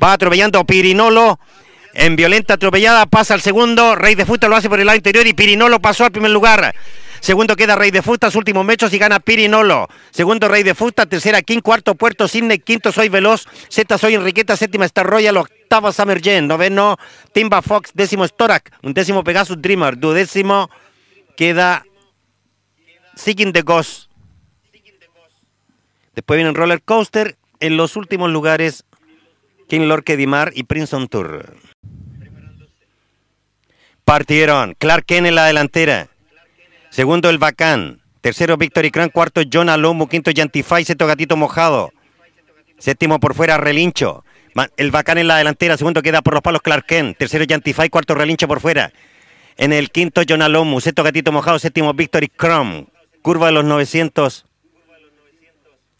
Va 0.00 0.12
atropellando 0.12 0.64
Pirinolo. 0.64 1.40
En 1.98 2.14
violenta 2.14 2.54
atropellada 2.54 3.06
pasa 3.06 3.32
al 3.32 3.40
segundo. 3.40 3.96
Rey 3.96 4.14
de 4.14 4.26
Fusta 4.26 4.48
lo 4.48 4.56
hace 4.56 4.68
por 4.68 4.78
el 4.78 4.84
lado 4.84 4.96
interior 4.96 5.26
y 5.26 5.32
Pirinolo 5.32 5.80
pasó 5.80 6.04
al 6.04 6.12
primer 6.12 6.30
lugar. 6.30 6.74
Segundo 7.20 7.56
queda 7.56 7.74
Rey 7.74 7.90
de 7.90 8.02
Fusta, 8.02 8.28
sus 8.28 8.36
últimos 8.36 8.66
mechos 8.66 8.92
y 8.92 8.98
gana 8.98 9.18
Pirinolo. 9.18 9.88
Segundo 10.10 10.46
Rey 10.46 10.62
de 10.62 10.74
Fusta, 10.74 11.06
tercera 11.06 11.40
King, 11.40 11.60
cuarto 11.60 11.94
Puerto 11.94 12.28
Cisne, 12.28 12.58
quinto 12.58 12.92
Soy 12.92 13.08
Veloz, 13.08 13.46
sexta 13.68 13.96
Soy 13.96 14.14
Enriqueta, 14.14 14.58
séptima 14.58 14.84
Star 14.84 15.06
Royal, 15.06 15.38
octavo 15.38 15.90
Summer 15.90 16.20
Jen, 16.20 16.46
noveno 16.46 16.98
Timba 17.32 17.62
Fox, 17.62 17.92
décimo 17.94 18.28
Storak, 18.28 18.76
un 18.82 18.92
décimo 18.92 19.24
Pegasus 19.24 19.56
Dreamer, 19.62 19.96
duodécimo 19.96 20.68
queda 21.34 21.86
Seeking 23.14 23.54
the 23.54 23.62
Ghost. 23.62 24.10
Después 26.14 26.36
viene 26.36 26.52
Roller 26.52 26.82
Coaster. 26.82 27.36
En 27.58 27.78
los 27.78 27.96
últimos 27.96 28.30
lugares, 28.30 28.84
King 29.66 29.88
Lorque 29.88 30.18
Dimar 30.18 30.52
y 30.54 30.64
Princeton 30.64 31.08
Tour. 31.08 31.56
Partieron. 34.06 34.76
Clark 34.78 35.04
Kent 35.04 35.26
en 35.26 35.34
la 35.34 35.46
delantera. 35.46 36.06
Segundo, 36.90 37.28
el 37.28 37.38
Bacán. 37.38 38.00
Tercero, 38.20 38.56
Victory 38.56 38.92
Crown. 38.92 39.08
Cuarto, 39.08 39.42
John 39.52 39.68
Alomo. 39.68 40.08
Quinto, 40.08 40.30
Yantify. 40.30 40.84
Sexto, 40.84 41.08
Gatito 41.08 41.36
Mojado. 41.36 41.90
Séptimo, 42.78 43.18
por 43.18 43.34
fuera, 43.34 43.58
Relincho. 43.58 44.24
El 44.76 44.92
Bacán 44.92 45.18
en 45.18 45.26
la 45.26 45.38
delantera. 45.38 45.76
Segundo, 45.76 46.02
queda 46.02 46.22
por 46.22 46.34
los 46.34 46.42
palos 46.42 46.62
Clark 46.62 46.86
Kent. 46.86 47.18
Tercero, 47.18 47.42
Yantify. 47.42 47.88
Cuarto, 47.88 48.14
Relincho 48.14 48.46
por 48.46 48.60
fuera. 48.60 48.92
En 49.56 49.72
el 49.72 49.90
quinto, 49.90 50.22
John 50.26 50.40
Alomo. 50.40 50.80
Sexto, 50.80 51.02
Gatito 51.02 51.32
Mojado. 51.32 51.58
Séptimo, 51.58 51.92
Victory 51.92 52.28
Crown. 52.28 52.88
Curva 53.22 53.46
de 53.46 53.52
los 53.54 53.64
900. 53.64 54.46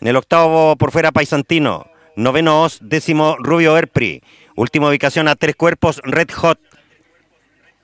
En 0.01 0.07
el 0.07 0.15
octavo 0.15 0.77
por 0.77 0.93
fuera 0.93 1.11
Paisantino. 1.11 1.91
Noveno 2.15 2.63
Os, 2.63 2.79
décimo 2.83 3.37
Rubio 3.41 3.77
Erpri. 3.77 4.23
Última 4.55 4.89
ubicación 4.89 5.27
a 5.27 5.35
tres 5.35 5.57
cuerpos 5.57 6.01
Red 6.05 6.31
Hot. 6.37 6.61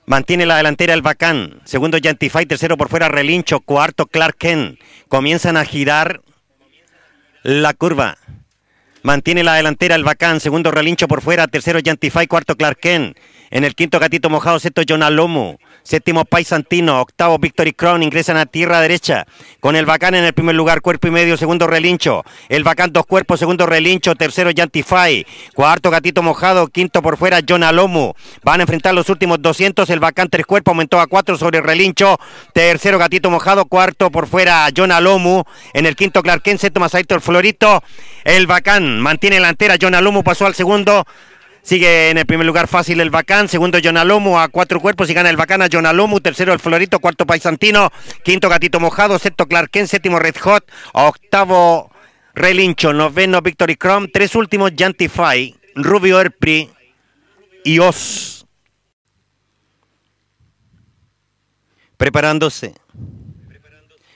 Mantiene 0.05 0.45
la 0.45 0.57
delantera 0.57 0.93
el 0.93 1.01
Bacán. 1.01 1.61
Segundo 1.63 1.97
Yantify, 1.97 2.45
tercero 2.45 2.75
por 2.75 2.89
fuera 2.89 3.07
Relincho. 3.07 3.61
Cuarto 3.61 4.05
Clark 4.05 4.35
Kent. 4.37 4.79
Comienzan 5.07 5.55
a 5.55 5.63
girar 5.63 6.21
la 7.43 7.73
curva. 7.73 8.17
Mantiene 9.01 9.43
la 9.43 9.55
delantera 9.55 9.95
el 9.95 10.03
Bacán. 10.03 10.41
Segundo 10.41 10.71
Relincho 10.71 11.07
por 11.07 11.21
fuera. 11.21 11.47
Tercero 11.47 11.79
Yantify. 11.79 12.27
Cuarto 12.27 12.55
Clark 12.57 12.79
Kent. 12.79 13.17
En 13.49 13.63
el 13.63 13.75
quinto 13.75 13.97
Gatito 13.97 14.29
Mojado. 14.29 14.59
Sexto 14.59 14.81
John 14.87 15.03
Alomu. 15.03 15.57
Séptimo 15.83 16.25
Paisantino, 16.25 17.01
octavo 17.01 17.37
Victory 17.37 17.73
Crown, 17.73 18.03
ingresan 18.03 18.37
a 18.37 18.45
tierra 18.45 18.81
derecha 18.81 19.27
con 19.59 19.75
el 19.75 19.85
Bacán 19.85 20.15
en 20.15 20.23
el 20.23 20.33
primer 20.33 20.55
lugar, 20.55 20.81
cuerpo 20.81 21.07
y 21.07 21.11
medio, 21.11 21.37
segundo 21.37 21.67
Relincho. 21.67 22.23
El 22.49 22.63
Bacán 22.63 22.91
dos 22.91 23.05
cuerpos, 23.05 23.39
segundo 23.39 23.65
Relincho, 23.65 24.15
tercero 24.15 24.51
Yantify, 24.51 25.25
cuarto 25.53 25.89
Gatito 25.89 26.21
Mojado, 26.23 26.67
quinto 26.67 27.01
por 27.01 27.17
fuera 27.17 27.39
John 27.47 27.63
Alomu. 27.63 28.13
Van 28.43 28.59
a 28.59 28.63
enfrentar 28.63 28.93
los 28.93 29.09
últimos 29.09 29.41
200, 29.41 29.89
el 29.89 29.99
Bacán 29.99 30.29
tres 30.29 30.45
cuerpos, 30.45 30.71
aumentó 30.71 30.99
a 30.99 31.07
cuatro 31.07 31.37
sobre 31.37 31.61
Relincho, 31.61 32.17
tercero 32.53 32.97
Gatito 32.97 33.29
Mojado, 33.29 33.65
cuarto 33.65 34.09
por 34.09 34.27
fuera 34.27 34.67
John 34.75 34.91
Alomu. 34.91 35.43
En 35.73 35.85
el 35.85 35.95
quinto 35.95 36.21
Clarken, 36.21 36.57
séptimo 36.57 36.89
Saito 36.89 37.15
el 37.15 37.21
Florito. 37.21 37.83
El 38.23 38.47
Bacán 38.47 38.99
mantiene 38.99 39.39
la 39.39 39.47
delantera, 39.47 39.75
John 39.79 39.95
Alomu 39.95 40.23
pasó 40.23 40.45
al 40.45 40.55
segundo. 40.55 41.05
Sigue 41.63 42.09
en 42.09 42.17
el 42.17 42.25
primer 42.25 42.45
lugar 42.45 42.67
fácil 42.67 42.99
el 42.99 43.09
Bacán, 43.09 43.47
segundo 43.47 43.79
Jonalomo 43.81 44.37
a 44.37 44.49
cuatro 44.49 44.81
cuerpos 44.81 45.09
y 45.09 45.13
gana 45.13 45.29
el 45.29 45.37
Bacán 45.37 45.61
a 45.61 45.69
Jonalomo, 45.71 46.19
tercero 46.19 46.51
el 46.51 46.59
Florito, 46.59 46.99
cuarto 46.99 47.25
Paisantino, 47.25 47.89
quinto 48.21 48.49
Gatito 48.49 48.81
Mojado, 48.81 49.17
sexto 49.17 49.45
Clarken, 49.47 49.87
séptimo 49.87 50.19
Red 50.19 50.35
Hot, 50.41 50.69
octavo 50.91 51.89
Relincho, 52.35 52.91
noveno 52.91 53.41
Victory 53.41 53.77
Chrome, 53.77 54.09
tres 54.09 54.35
últimos 54.35 54.73
Jantify, 54.77 55.55
Rubio 55.75 56.19
Erpri 56.19 56.69
y 57.63 57.79
Os. 57.79 58.45
Preparándose. 61.95 62.73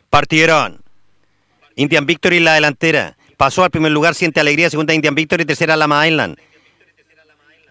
Partieron. 0.10 0.82
Indian 1.78 2.06
Victory 2.06 2.42
la 2.42 2.56
delantera. 2.56 3.16
Pasó 3.38 3.64
al 3.64 3.70
primer 3.70 3.94
lugar, 3.94 4.16
siente 4.16 4.42
alegría, 4.42 4.70
segunda 4.70 4.94
Indian 4.94 5.16
Victory, 5.16 5.46
tercera 5.46 5.78
Lama 5.78 6.06
Island. 6.06 6.38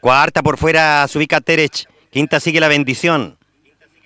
Cuarta 0.06 0.44
por 0.44 0.56
fuera 0.56 1.04
se 1.08 1.18
ubica 1.18 1.40
Terech. 1.40 1.88
Quinta 2.12 2.38
sigue 2.38 2.60
la 2.60 2.68
bendición. 2.68 3.38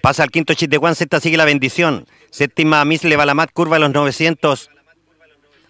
Pasa 0.00 0.22
al 0.22 0.30
quinto 0.30 0.54
chit 0.54 0.70
de 0.70 0.78
Juan. 0.78 0.94
Sexta 0.94 1.20
sigue 1.20 1.36
la 1.36 1.44
bendición. 1.44 2.06
Séptima 2.30 2.82
Misle 2.86 3.16
Balamat, 3.16 3.52
curva 3.52 3.76
de 3.76 3.80
los 3.80 3.90
900. 3.92 4.70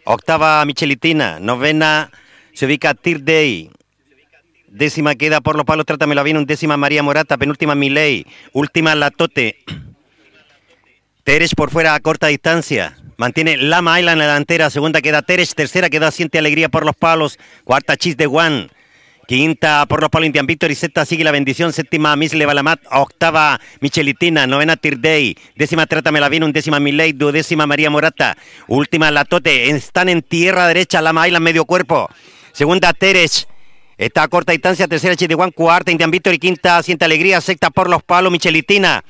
Octava 0.04 0.64
Michelitina. 0.66 1.40
Novena 1.40 2.12
se 2.52 2.66
ubica 2.66 2.94
Tir 2.94 3.24
Day. 3.24 3.72
Décima 4.68 5.16
queda 5.16 5.40
por 5.40 5.56
los 5.56 5.64
palos, 5.64 5.84
trátamelo 5.84 6.22
bien. 6.22 6.36
Undécima 6.36 6.76
María 6.76 7.02
Morata. 7.02 7.36
Penúltima 7.36 7.74
Miley. 7.74 8.24
Última 8.52 8.94
Latote. 8.94 9.56
Terech 11.24 11.56
por 11.56 11.72
fuera 11.72 11.96
a 11.96 11.98
corta 11.98 12.28
distancia. 12.28 12.96
Mantiene 13.16 13.56
Lama 13.56 13.98
Island 13.98 14.20
en 14.20 14.28
la 14.28 14.32
delantera. 14.34 14.70
Segunda 14.70 15.02
queda 15.02 15.22
Terech. 15.22 15.52
Tercera 15.54 15.90
queda 15.90 16.12
Siente 16.12 16.38
Alegría 16.38 16.68
por 16.68 16.86
los 16.86 16.94
palos. 16.94 17.36
Cuarta 17.64 17.96
Chis 17.96 18.16
de 18.16 18.28
Juan. 18.28 18.70
Quinta 19.30 19.86
por 19.86 20.00
los 20.00 20.10
palos 20.10 20.26
Indian 20.26 20.44
Victory, 20.44 20.74
sexta 20.74 21.06
sigue 21.06 21.22
la 21.22 21.30
bendición, 21.30 21.72
séptima 21.72 22.16
Misle 22.16 22.46
Balamat, 22.46 22.80
octava 22.90 23.60
Michelitina, 23.78 24.48
novena 24.48 24.76
Tirdey, 24.76 25.36
décima 25.54 25.86
Trátamela 25.86 26.28
bien, 26.28 26.42
undécima 26.42 26.80
Miley, 26.80 27.12
duodécima 27.12 27.64
María 27.64 27.90
Morata, 27.90 28.36
última 28.66 29.08
Latote, 29.12 29.70
están 29.70 30.08
en 30.08 30.22
tierra 30.22 30.66
derecha, 30.66 31.00
la 31.00 31.10
Island 31.28 31.44
medio 31.44 31.64
cuerpo, 31.64 32.08
segunda 32.50 32.92
Teres, 32.92 33.46
está 33.98 34.24
a 34.24 34.28
corta 34.28 34.50
distancia, 34.50 34.88
tercera 34.88 35.14
Chihuahua, 35.14 35.52
cuarta 35.52 35.92
Indian 35.92 36.10
Victory, 36.10 36.40
quinta 36.40 36.82
Siente 36.82 37.04
Alegría, 37.04 37.40
sexta 37.40 37.70
por 37.70 37.88
los 37.88 38.02
palos. 38.02 38.32
Michelitina, 38.32 39.04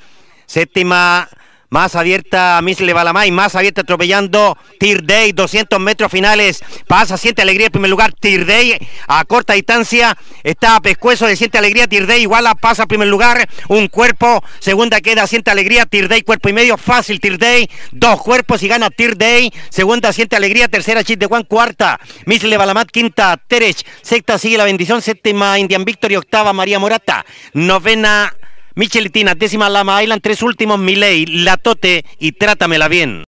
séptima 0.45 1.31
Más 1.71 1.95
abierta 1.95 2.61
Misle 2.63 2.93
Balamay, 2.93 3.31
más 3.31 3.55
abierta 3.55 3.83
atropellando 3.83 4.59
Day, 5.05 5.31
200 5.31 5.79
metros 5.79 6.11
finales. 6.11 6.65
Pasa, 6.89 7.17
siente 7.17 7.43
alegría 7.43 7.67
en 7.67 7.73
primer 7.73 7.91
lugar. 7.91 8.13
Day 8.21 8.77
a 9.07 9.25
corta 9.25 9.53
distancia. 9.53 10.17
Está 10.43 10.81
Pescuezo 10.81 11.27
de 11.27 11.37
siente 11.37 11.59
alegría. 11.59 11.87
Day 11.87 12.23
igual 12.23 12.47
pasa 12.61 12.83
en 12.83 12.89
primer 12.89 13.07
lugar. 13.07 13.49
Un 13.69 13.87
cuerpo. 13.87 14.43
Segunda 14.59 15.01
queda 15.01 15.29
siente 15.29 15.53
alegría. 15.53 15.87
Day 15.89 16.23
cuerpo 16.23 16.49
y 16.49 16.53
medio. 16.53 16.77
Fácil 16.77 17.21
Day 17.39 17.71
Dos 17.93 18.21
cuerpos 18.21 18.63
y 18.65 18.69
gana 18.69 18.89
Day 19.17 19.53
Segunda 19.69 20.13
siente 20.13 20.35
alegría. 20.35 20.67
Tercera 20.67 21.05
Chit 21.05 21.21
de 21.21 21.27
Juan. 21.27 21.45
Cuarta 21.45 22.01
Misle 22.27 22.57
Balamat. 22.57 22.91
Quinta 22.91 23.37
Terech. 23.47 23.87
Sexta 24.03 24.39
sigue 24.39 24.59
la 24.59 24.65
bendición. 24.65 25.03
Séptima 25.03 25.57
Indian 25.57 25.85
Victory. 25.85 26.17
Octava 26.17 26.53
María 26.53 26.81
Morata. 26.81 27.25
Novena 27.53 28.35
Michelitina, 28.75 29.35
décima 29.35 29.69
Lama 29.69 30.03
Island, 30.03 30.23
tres 30.23 30.43
últimos 30.43 30.79
Miley, 30.79 31.27
La 31.27 31.57
Tote 31.57 32.05
y 32.19 32.33
Trátamela 32.33 32.89
Bien. 32.89 33.25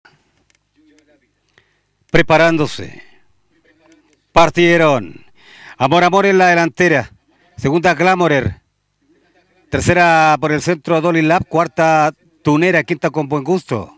Preparándose. 2.11 3.03
Partieron. 4.31 5.25
Amor 5.77 6.03
Amor 6.03 6.25
en 6.25 6.37
la 6.37 6.47
delantera. 6.47 7.11
Segunda 7.57 7.93
Glamorer. 7.93 8.61
Tercera 9.69 10.35
por 10.39 10.51
el 10.51 10.61
centro 10.61 11.01
Dolly 11.01 11.21
Lab. 11.21 11.45
Cuarta 11.47 12.13
Tunera. 12.43 12.83
Quinta 12.83 13.09
con 13.11 13.29
buen 13.29 13.43
gusto. 13.43 13.95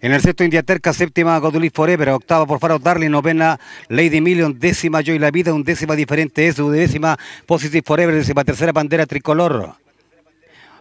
En 0.00 0.12
el 0.12 0.20
sexto 0.20 0.44
Indiaterca, 0.44 0.92
séptima 0.92 1.38
Godulí 1.38 1.70
Forever, 1.70 2.10
octava 2.10 2.46
por 2.46 2.60
Faro 2.60 2.78
Darling, 2.78 3.10
novena 3.10 3.58
Lady 3.88 4.20
Million, 4.20 4.58
décima 4.58 5.00
Joy 5.00 5.18
La 5.18 5.30
Vida, 5.30 5.54
undécima 5.54 5.96
diferente 5.96 6.46
es, 6.46 6.56
décima 6.56 7.18
Positive 7.46 7.82
Forever, 7.84 8.14
décima 8.14 8.44
tercera 8.44 8.72
bandera 8.72 9.06
tricolor. 9.06 9.74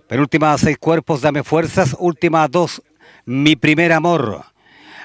Penúltima 0.07 0.55
seis 0.57 0.77
cuerpos, 0.77 1.21
dame 1.21 1.43
fuerzas. 1.43 1.95
Última 1.97 2.47
dos, 2.47 2.81
mi 3.25 3.55
primer 3.55 3.91
amor. 3.91 4.43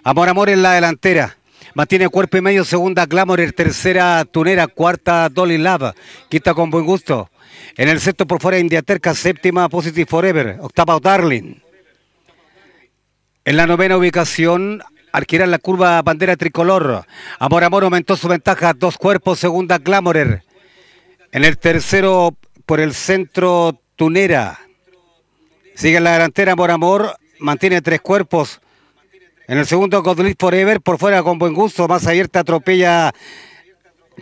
Amor, 0.04 0.28
amor 0.28 0.50
en 0.50 0.62
la 0.62 0.72
delantera. 0.72 1.36
Mantiene 1.74 2.08
cuerpo 2.08 2.36
y 2.36 2.40
medio, 2.42 2.64
segunda 2.64 3.06
Glamour, 3.06 3.40
tercera 3.52 4.24
Tunera, 4.24 4.66
cuarta 4.66 5.28
Dolly 5.28 5.56
Lava, 5.56 5.94
quinta 6.28 6.52
con 6.52 6.70
buen 6.70 6.84
gusto. 6.84 7.30
En 7.76 7.88
el 7.88 8.00
sexto 8.00 8.26
por 8.26 8.42
fuera 8.42 8.58
Indiaterca, 8.58 9.14
séptima 9.14 9.68
Positive 9.68 10.06
Forever, 10.06 10.58
octava 10.60 10.98
Darling. 11.00 11.56
En 13.44 13.56
la 13.56 13.66
novena 13.66 13.96
ubicación, 13.96 14.82
adquiere 15.12 15.46
la 15.46 15.58
curva 15.58 16.02
bandera 16.02 16.36
tricolor. 16.36 17.06
Amor, 17.38 17.64
amor 17.64 17.84
aumentó 17.84 18.16
su 18.16 18.28
ventaja, 18.28 18.74
dos 18.74 18.98
cuerpos, 18.98 19.38
segunda 19.38 19.78
Glamour. 19.78 20.42
En 21.32 21.44
el 21.44 21.56
tercero 21.58 22.36
por 22.66 22.80
el 22.80 22.94
centro 22.94 23.80
Tunera, 23.96 24.58
Sigue 25.80 25.96
en 25.96 26.04
la 26.04 26.12
delantera 26.12 26.54
por 26.56 26.70
amor, 26.70 27.16
mantiene 27.38 27.80
tres 27.80 28.02
cuerpos. 28.02 28.60
En 29.48 29.56
el 29.56 29.64
segundo, 29.64 30.02
Godley 30.02 30.36
Forever, 30.38 30.82
por 30.82 30.98
fuera 30.98 31.22
con 31.22 31.38
buen 31.38 31.54
gusto, 31.54 31.88
más 31.88 32.06
abierta, 32.06 32.40
atropella 32.40 33.14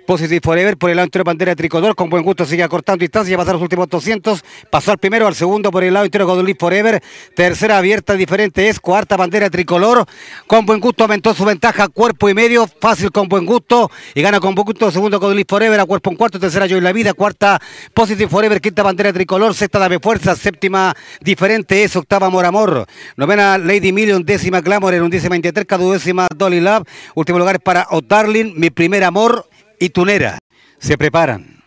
Positive 0.07 0.40
Forever 0.43 0.76
por 0.76 0.90
el 0.90 0.97
lado 0.97 1.07
interior 1.07 1.26
bandera 1.26 1.55
tricolor, 1.55 1.95
con 1.95 2.11
buen 2.11 2.23
gusto 2.23 2.45
sigue 2.45 2.62
acortando 2.62 3.02
distancia, 3.02 3.37
pasar 3.37 3.55
los 3.55 3.62
últimos 3.62 3.88
200, 3.88 4.43
pasó 4.71 4.93
al 4.93 4.99
primero, 4.99 5.26
al 5.26 5.35
segundo 5.35 5.71
por 5.71 5.85
el 5.85 5.95
lado 5.95 6.07
interior 6.07 6.28
Godolí 6.28 6.55
Forever, 6.55 7.02
tercera 7.35 7.78
abierta 7.78 8.14
diferente 8.14 8.69
es, 8.69 8.81
cuarta 8.81 9.17
bandera 9.17 9.50
tricolor, 9.50 10.05
con 10.47 10.67
buen 10.67 10.81
gusto 10.81 11.05
aumentó 11.05 11.35
su 11.35 11.45
ventaja, 11.45 11.88
cuerpo 11.88 12.28
y 12.28 12.35
medio, 12.35 12.69
fácil 12.81 13.11
con 13.11 13.28
buen 13.28 13.47
gusto, 13.47 13.90
y 14.14 14.23
gana 14.23 14.40
con 14.40 14.55
buen 14.55 14.64
gusto, 14.64 14.90
segundo 14.90 15.21
Godolí 15.21 15.45
Forever, 15.49 15.81
a 15.81 15.85
cuerpo 15.85 16.11
en 16.11 16.17
cuarto, 16.17 16.38
tercera 16.38 16.67
Yo 16.67 16.76
en 16.78 16.85
la 16.85 16.93
vida, 16.93 17.14
cuarta 17.14 17.61
Positive 17.95 18.28
Forever, 18.28 18.61
quinta 18.61 18.83
bandera 18.83 19.12
tricolor, 19.12 19.55
sexta 19.55 19.78
Dame 19.78 19.99
Fuerza, 19.99 20.35
séptima 20.35 20.95
diferente 21.21 21.83
es, 21.83 21.97
octava 21.97 22.26
Amor 22.26 22.45
Amor, 22.45 22.87
novena 23.17 23.59
Lady 23.59 23.93
Million, 23.93 24.25
décima 24.25 24.61
Glamour, 24.61 24.95
en 24.95 25.02
undécima 25.02 25.37
Intierca, 25.37 25.78
duodécima 25.78 26.26
Dolly 26.37 26.61
Love, 26.61 26.87
último 27.14 27.38
lugar 27.38 27.61
para 27.61 27.87
O'Darling, 27.90 28.55
mi 28.57 28.71
primer 28.71 29.05
amor, 29.05 29.47
y 29.78 29.90
Tunera 29.90 30.38
se 30.78 30.97
preparan. 30.97 31.62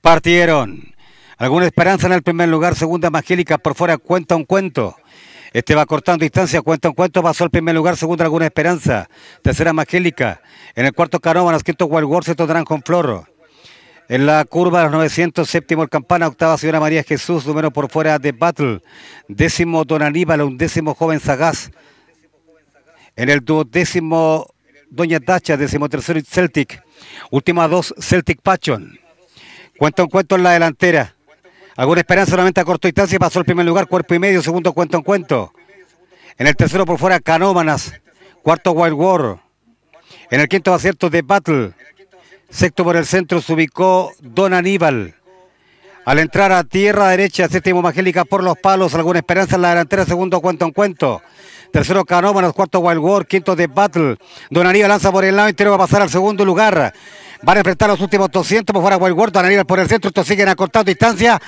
Partieron. 0.00 0.94
Alguna 1.36 1.66
esperanza 1.66 2.06
en 2.06 2.12
el 2.14 2.22
primer 2.22 2.48
lugar, 2.48 2.74
segunda 2.74 3.10
Magélica 3.10 3.58
por 3.58 3.74
fuera, 3.74 3.98
cuenta 3.98 4.36
un 4.36 4.44
cuento. 4.44 4.96
Este 5.52 5.74
va 5.74 5.84
cortando 5.84 6.22
distancia, 6.22 6.62
cuenta 6.62 6.88
un 6.88 6.94
cuento, 6.94 7.22
pasó 7.22 7.44
al 7.44 7.50
primer 7.50 7.74
lugar, 7.74 7.96
segunda 7.96 8.24
Alguna 8.24 8.46
Esperanza, 8.46 9.08
tercera 9.42 9.72
Magélica, 9.72 10.40
en 10.76 10.86
el 10.86 10.92
cuarto 10.92 11.18
Canóvanas, 11.18 11.64
quinto 11.64 11.86
Wars, 11.86 12.26
sexto 12.26 12.46
con 12.64 12.82
Floro. 12.82 13.26
En 14.08 14.26
la 14.26 14.44
curva 14.44 14.82
los 14.84 14.92
900, 14.92 15.48
séptimo 15.48 15.82
el 15.82 15.88
Campana, 15.88 16.26
octava 16.28 16.58
Señora 16.58 16.80
María 16.80 17.02
Jesús, 17.02 17.46
número 17.46 17.70
por 17.70 17.90
fuera 17.90 18.18
de 18.18 18.32
Battle, 18.32 18.80
décimo 19.28 19.84
Don 19.84 20.02
Aníbal, 20.02 20.42
undécimo 20.42 20.94
Joven 20.94 21.20
Sagaz. 21.20 21.70
En 23.16 23.28
el 23.28 23.40
duodécimo 23.44 24.46
Doña 24.90 25.20
Tacha, 25.20 25.56
decimotercero 25.56 26.20
Celtic. 26.26 26.82
Última 27.30 27.68
dos, 27.68 27.94
Celtic 27.98 28.40
Pachon. 28.42 28.98
Cuento 29.78 30.02
en 30.02 30.08
cuento 30.08 30.34
en 30.34 30.42
la 30.42 30.50
delantera. 30.52 31.14
Alguna 31.76 32.00
esperanza 32.00 32.32
solamente 32.32 32.60
a 32.60 32.64
corta 32.64 32.88
distancia. 32.88 33.18
Pasó 33.18 33.38
el 33.38 33.44
primer 33.44 33.64
lugar, 33.64 33.86
cuerpo 33.86 34.14
y 34.14 34.18
medio. 34.18 34.42
Segundo, 34.42 34.72
cuento 34.72 34.98
en 34.98 35.02
cuento. 35.02 35.52
En 36.36 36.46
el 36.46 36.56
tercero 36.56 36.84
por 36.84 36.98
fuera, 36.98 37.20
Canómanas. 37.20 37.92
Cuarto, 38.42 38.72
Wild 38.72 38.94
War. 38.94 39.40
En 40.30 40.40
el 40.40 40.48
quinto 40.48 40.74
acierto 40.74 41.08
de 41.08 41.22
Battle. 41.22 41.72
Sexto 42.50 42.82
por 42.82 42.96
el 42.96 43.06
centro 43.06 43.40
se 43.40 43.52
ubicó 43.52 44.12
Don 44.20 44.52
Aníbal. 44.52 45.14
Al 46.04 46.18
entrar 46.18 46.50
a 46.50 46.64
tierra 46.64 47.10
derecha, 47.10 47.48
séptimo 47.48 47.78
Evangélica 47.78 48.24
por 48.24 48.42
los 48.42 48.58
palos. 48.58 48.94
Alguna 48.94 49.20
esperanza 49.20 49.54
en 49.54 49.62
la 49.62 49.70
delantera. 49.70 50.04
Segundo, 50.04 50.40
cuento 50.40 50.64
en 50.64 50.72
cuento. 50.72 51.22
Tercero 51.72 52.04
Canómanos, 52.04 52.52
cuarto 52.52 52.80
Wild 52.80 52.98
War, 52.98 53.26
quinto 53.26 53.54
de 53.54 53.66
Battle. 53.68 54.16
Don 54.50 54.66
Aníbal 54.66 54.88
lanza 54.88 55.12
por 55.12 55.24
el 55.24 55.36
lado 55.36 55.48
entero, 55.48 55.70
va 55.70 55.76
a 55.76 55.86
pasar 55.86 56.02
al 56.02 56.10
segundo 56.10 56.44
lugar. 56.44 56.92
Van 57.42 57.56
a 57.56 57.60
enfrentar 57.60 57.88
los 57.88 58.00
últimos 58.00 58.30
200 58.30 58.72
por 58.72 58.82
fuera 58.82 58.96
Wild 58.96 59.16
War, 59.16 59.32
Don 59.32 59.44
Aníbal 59.44 59.66
por 59.66 59.78
el 59.78 59.88
centro, 59.88 60.08
estos 60.08 60.26
siguen 60.26 60.48
acortando 60.48 60.88
distancia. 60.88 61.40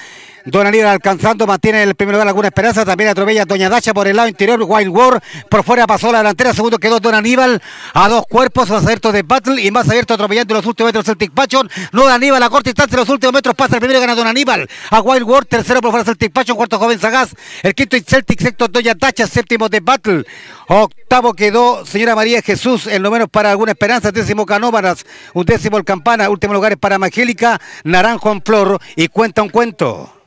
Don 0.45 0.67
Aníbal 0.67 0.89
alcanzando, 0.89 1.47
mantiene 1.47 1.85
el 1.85 1.95
primer 1.95 2.15
lugar 2.15 2.27
alguna 2.27 2.49
esperanza. 2.49 2.85
También 2.85 3.11
atropella 3.11 3.45
Doña 3.45 3.69
Dacha 3.69 3.95
por 3.95 4.09
el 4.09 4.17
lado 4.17 4.29
interior. 4.29 4.61
Wild 4.63 4.89
War 4.89 5.23
por 5.49 5.63
fuera 5.63 5.87
pasó 5.87 6.11
la 6.11 6.19
delantera. 6.19 6.53
Segundo 6.53 6.79
quedó 6.79 6.99
Don 6.99 7.15
Aníbal 7.15 7.63
a 7.95 8.09
dos 8.09 8.25
cuerpos. 8.29 8.69
Más 8.69 8.85
abierto 8.85 9.13
de 9.13 9.23
Battle 9.23 9.63
y 9.63 9.71
más 9.71 9.89
abierto 9.89 10.15
atropellando 10.15 10.55
los 10.55 10.67
últimos 10.67 10.89
metros 10.89 11.05
Celtic 11.05 11.33
Pachon. 11.33 11.71
No 11.93 12.09
Aníbal 12.09 12.43
a 12.43 12.51
corta 12.51 12.71
distancia. 12.71 12.99
Los 12.99 13.09
últimos 13.09 13.33
metros 13.33 13.55
pasa 13.55 13.77
el 13.77 13.81
primero 13.81 14.01
gana 14.01 14.15
Don 14.15 14.27
Aníbal 14.27 14.69
a 14.91 15.01
Wild 15.01 15.23
War. 15.23 15.45
Tercero 15.45 15.81
por 15.81 15.91
fuera 15.91 16.05
Celtic 16.05 16.33
Pachon. 16.33 16.57
Cuarto 16.57 16.79
Joven 16.79 16.99
Sagaz. 16.99 17.35
El 17.63 17.75
quinto 17.75 17.97
Celtic. 18.05 18.41
Sexto 18.41 18.67
Doña 18.67 18.95
Dacha. 18.95 19.27
Séptimo 19.29 19.69
de 19.69 19.81
Battle. 19.81 20.25
Octavo 20.67 21.35
quedó 21.35 21.87
Señora 21.87 22.17
María 22.17 22.43
Jesús. 22.43 22.89
El 22.89 23.03
noveno 23.03 23.29
para 23.29 23.53
alguna 23.53 23.73
esperanza. 23.73 24.11
Décimo 24.11 24.45
Canóvaras. 24.45 25.05
Un 25.35 25.45
décimo 25.45 25.79
el 25.79 25.85
Campana. 25.85 26.29
Último 26.31 26.53
lugar 26.53 26.77
para 26.79 26.99
Magélica. 26.99 27.61
Naranjo 27.85 28.33
en 28.33 28.43
Flor. 28.43 28.81
Y 28.97 29.07
cuenta 29.07 29.43
un 29.43 29.49
cuento. 29.49 30.22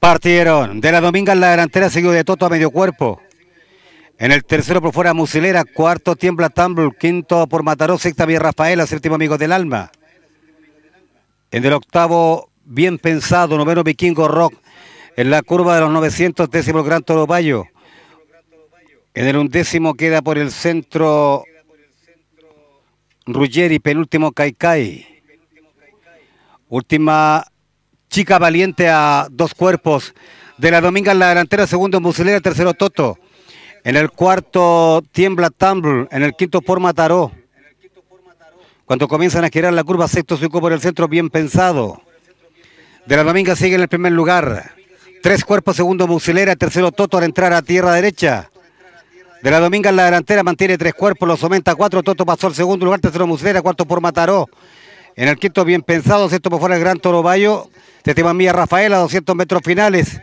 Partieron. 0.00 0.80
De 0.80 0.92
la 0.92 1.00
Dominga 1.00 1.32
en 1.32 1.40
la 1.40 1.50
delantera 1.50 1.90
seguido 1.90 2.12
de 2.12 2.24
Toto 2.24 2.46
a 2.46 2.50
medio 2.50 2.70
cuerpo. 2.70 3.20
En 4.18 4.32
el 4.32 4.44
tercero 4.44 4.80
por 4.80 4.92
fuera 4.92 5.14
Musilera, 5.14 5.64
cuarto 5.64 6.16
Tiembla 6.16 6.50
Tumble, 6.50 6.90
quinto 6.98 7.46
por 7.46 7.62
Mataró, 7.62 7.98
sexta 7.98 8.26
Villa 8.26 8.40
Rafaela, 8.40 8.86
séptimo 8.86 9.14
Amigo 9.14 9.38
del 9.38 9.52
Alma. 9.52 9.92
En 11.50 11.64
el 11.64 11.72
octavo, 11.72 12.50
bien 12.64 12.98
pensado, 12.98 13.56
noveno 13.56 13.84
Vikingo 13.84 14.28
Rock. 14.28 14.54
En 15.16 15.30
la 15.30 15.42
curva 15.42 15.74
de 15.74 15.80
los 15.82 15.90
900, 15.90 16.50
décimo 16.50 16.82
Gran 16.82 17.02
Toro 17.02 17.26
Bayo. 17.26 17.66
En 19.14 19.26
el 19.26 19.36
undécimo 19.36 19.94
queda 19.94 20.22
por 20.22 20.38
el 20.38 20.52
centro 20.52 21.44
Ruggeri, 23.26 23.78
penúltimo 23.78 24.32
Caicai. 24.32 25.17
Última 26.68 27.46
chica 28.10 28.38
valiente 28.38 28.88
a 28.88 29.28
dos 29.30 29.54
cuerpos. 29.54 30.14
De 30.58 30.70
la 30.70 30.80
Dominga 30.80 31.12
en 31.12 31.18
la 31.18 31.28
delantera, 31.30 31.66
segundo 31.66 32.00
Musilera, 32.00 32.40
tercero 32.40 32.74
Toto. 32.74 33.18
En 33.84 33.96
el 33.96 34.10
cuarto 34.10 35.02
tiembla 35.12 35.50
Tumble, 35.50 36.08
en 36.10 36.22
el 36.22 36.34
quinto 36.34 36.60
por 36.60 36.80
Mataró. 36.80 37.32
Cuando 38.84 39.08
comienzan 39.08 39.44
a 39.44 39.50
girar 39.50 39.72
la 39.72 39.84
curva, 39.84 40.08
sexto 40.08 40.36
suco 40.36 40.60
por 40.60 40.72
el 40.72 40.80
centro, 40.80 41.08
bien 41.08 41.30
pensado. 41.30 42.02
De 43.06 43.16
la 43.16 43.24
Dominga 43.24 43.56
sigue 43.56 43.76
en 43.76 43.82
el 43.82 43.88
primer 43.88 44.12
lugar. 44.12 44.74
Tres 45.22 45.44
cuerpos, 45.44 45.76
segundo 45.76 46.06
Musilera, 46.06 46.54
tercero 46.56 46.92
Toto 46.92 47.16
al 47.16 47.24
entrar 47.24 47.52
a 47.52 47.62
tierra 47.62 47.92
derecha. 47.92 48.50
De 49.42 49.50
la 49.50 49.60
Dominga 49.60 49.90
en 49.90 49.96
la 49.96 50.04
delantera 50.04 50.42
mantiene 50.42 50.76
tres 50.76 50.94
cuerpos, 50.94 51.26
los 51.28 51.42
aumenta 51.42 51.74
cuatro. 51.74 52.02
Toto 52.02 52.26
pasó 52.26 52.48
al 52.48 52.54
segundo 52.54 52.84
lugar, 52.84 53.00
tercero 53.00 53.26
Musilera, 53.26 53.62
cuarto 53.62 53.86
por 53.86 54.00
Mataró. 54.00 54.48
En 55.18 55.26
el 55.26 55.36
quinto 55.36 55.64
bien 55.64 55.82
pensado, 55.82 56.28
sexto 56.28 56.48
por 56.48 56.60
fuera 56.60 56.76
el 56.76 56.80
Gran 56.80 57.00
Toro 57.00 57.24
Bayo. 57.24 57.68
Séptima 58.04 58.32
Mía 58.34 58.52
Rafaela, 58.52 58.98
200 58.98 59.34
metros 59.34 59.62
finales. 59.64 60.20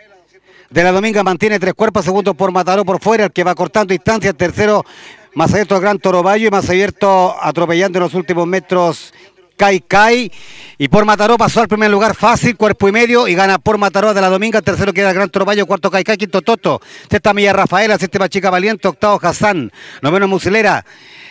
De 0.69 0.83
la 0.85 0.93
Dominga 0.93 1.21
mantiene 1.21 1.59
tres 1.59 1.73
cuerpos, 1.73 2.05
segundo 2.05 2.33
por 2.33 2.53
Mataró 2.53 2.85
por 2.85 3.01
fuera, 3.01 3.25
el 3.25 3.33
que 3.33 3.43
va 3.43 3.55
cortando 3.55 3.91
distancia, 3.91 4.31
tercero 4.31 4.85
más 5.33 5.51
abierto 5.51 5.75
el 5.75 5.81
Gran 5.81 5.99
Toro 5.99 6.23
Bayo 6.23 6.47
y 6.47 6.49
más 6.49 6.69
abierto 6.69 7.35
atropellando 7.41 7.97
en 7.97 8.03
los 8.03 8.13
últimos 8.13 8.47
metros 8.47 9.13
Kai 9.57 9.81
Kai. 9.81 10.31
Y 10.77 10.87
por 10.87 11.03
Mataró 11.03 11.37
pasó 11.37 11.59
al 11.59 11.67
primer 11.67 11.91
lugar 11.91 12.15
fácil, 12.15 12.55
cuerpo 12.55 12.87
y 12.87 12.93
medio, 12.93 13.27
y 13.27 13.35
gana 13.35 13.59
por 13.59 13.77
Mataró 13.77 14.13
de 14.13 14.21
la 14.21 14.29
Dominga. 14.29 14.61
Tercero 14.61 14.93
queda 14.93 15.09
el 15.09 15.15
Gran 15.15 15.29
Toropayo, 15.29 15.65
cuarto 15.65 15.91
Kai 15.91 16.05
Kai, 16.05 16.15
quinto 16.15 16.41
Toto. 16.41 16.79
Sexta 17.11 17.33
Milla 17.33 17.51
Rafaela, 17.51 17.97
séptima 17.97 18.29
Chica 18.29 18.49
Valiente, 18.49 18.87
octavo 18.87 19.19
Hassan. 19.21 19.73
Noveno 20.01 20.29
Musilera. 20.29 20.85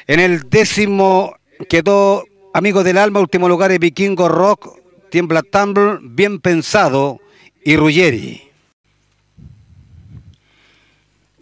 En 0.07 0.20
el 0.20 0.50
décimo 0.50 1.35
quedó 1.70 2.24
Amigo 2.57 2.85
del 2.85 2.99
Alma, 2.99 3.19
último 3.19 3.49
lugar 3.49 3.73
es 3.73 3.81
Vikingo 3.81 4.29
Rock, 4.29 4.79
Tiembla 5.11 5.43
Tumble, 5.43 5.99
Bien 6.01 6.38
Pensado 6.38 7.19
y 7.64 7.77
Ruggeri. 7.77 8.49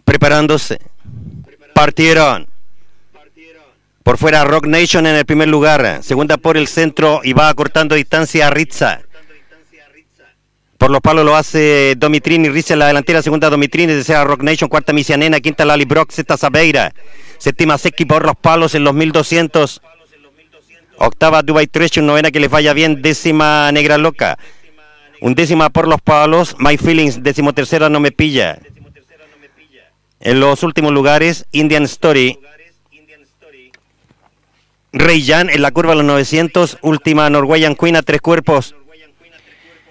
Preparándose. 0.03 0.79
Partieron. 1.75 2.47
Por 4.01 4.17
fuera 4.17 4.43
Rock 4.43 4.65
Nation 4.65 5.05
en 5.05 5.15
el 5.15 5.25
primer 5.25 5.49
lugar. 5.49 5.99
Segunda 6.01 6.37
por 6.37 6.57
el 6.57 6.67
centro 6.67 7.21
y 7.23 7.33
va 7.33 7.47
acortando 7.47 7.93
distancia 7.93 8.47
a 8.47 8.49
Ritza. 8.49 9.01
Por 10.79 10.89
los 10.89 10.99
palos 10.99 11.23
lo 11.23 11.35
hace 11.35 11.93
Domitrini, 11.95 12.49
Ritza 12.49 12.73
en 12.73 12.79
la 12.79 12.87
delantera, 12.87 13.21
segunda 13.21 13.51
Domitrini, 13.51 13.93
tercera 13.93 14.23
Rock 14.23 14.41
Nation, 14.41 14.67
cuarta 14.67 14.93
Misianena, 14.93 15.39
quinta 15.41 15.63
Lali 15.63 15.85
Brock, 15.85 16.09
sexta 16.09 16.37
Sabeira, 16.37 16.91
séptima 17.37 17.77
Seki 17.77 18.05
por 18.05 18.25
los 18.25 18.35
palos 18.35 18.73
en 18.73 18.83
los 18.83 18.95
1200. 18.95 19.79
Octava 21.05 21.41
Dubai 21.41 21.67
Treasure, 21.67 22.05
novena 22.05 22.31
que 22.31 22.39
les 22.39 22.49
vaya 22.49 22.73
bien, 22.73 23.01
décima 23.01 23.69
Negra 23.73 23.97
Loca. 23.97 24.37
Undécima 25.19 25.69
por 25.69 25.87
los 25.87 26.01
palos, 26.01 26.55
My 26.59 26.77
Feelings, 26.77 27.23
décimo 27.23 27.53
tercera 27.53 27.89
No 27.89 27.99
Me 27.99 28.11
Pilla. 28.11 28.59
En 30.21 30.39
los 30.39 30.63
últimos 30.63 30.93
lugares, 30.93 31.45
Indian 31.51 31.83
Story. 31.83 32.39
Rey 34.93 35.25
Jan 35.25 35.49
en 35.49 35.61
la 35.61 35.71
curva 35.71 35.91
de 35.91 35.97
los 35.97 36.05
900, 36.05 36.77
última 36.81 37.29
Norwegian 37.29 37.75
Queen 37.75 37.97
a 37.97 38.01
tres 38.03 38.21
cuerpos. 38.21 38.75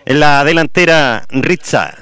En 0.07 0.19
la 0.19 0.45
delantera, 0.45 1.27
Ritza. 1.29 1.95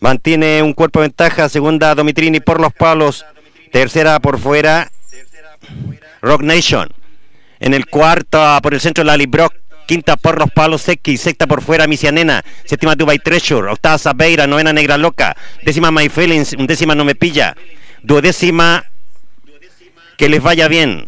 Mantiene 0.00 0.62
un 0.62 0.72
cuerpo 0.72 1.00
de 1.00 1.08
ventaja, 1.08 1.48
segunda 1.50 1.94
Domitrini 1.94 2.40
por 2.40 2.60
los 2.60 2.72
palos, 2.72 3.26
tercera 3.70 4.18
por 4.20 4.38
fuera, 4.38 4.90
Rock 6.22 6.42
Nation. 6.42 6.97
En 7.60 7.74
el 7.74 7.86
cuarto, 7.86 8.58
por 8.62 8.74
el 8.74 8.80
centro, 8.80 9.04
Lali 9.04 9.26
Brock. 9.26 9.54
Quinta 9.86 10.18
por 10.18 10.38
los 10.38 10.50
palos 10.50 10.82
sexta 10.82 11.46
por 11.46 11.62
fuera 11.62 11.86
Misianena, 11.86 12.44
séptima 12.66 12.94
Dubai 12.94 13.18
Treasure, 13.18 13.70
octava 13.70 13.96
Sabeira, 13.96 14.46
novena 14.46 14.70
Negra 14.70 14.98
Loca, 14.98 15.34
décima 15.64 15.90
My 15.90 16.10
Feelings, 16.10 16.52
undécima 16.52 16.94
No 16.94 17.06
Me 17.06 17.14
Pilla, 17.14 17.56
duodécima 18.02 18.84
que 20.18 20.28
les 20.28 20.42
vaya 20.42 20.68
bien. 20.68 21.06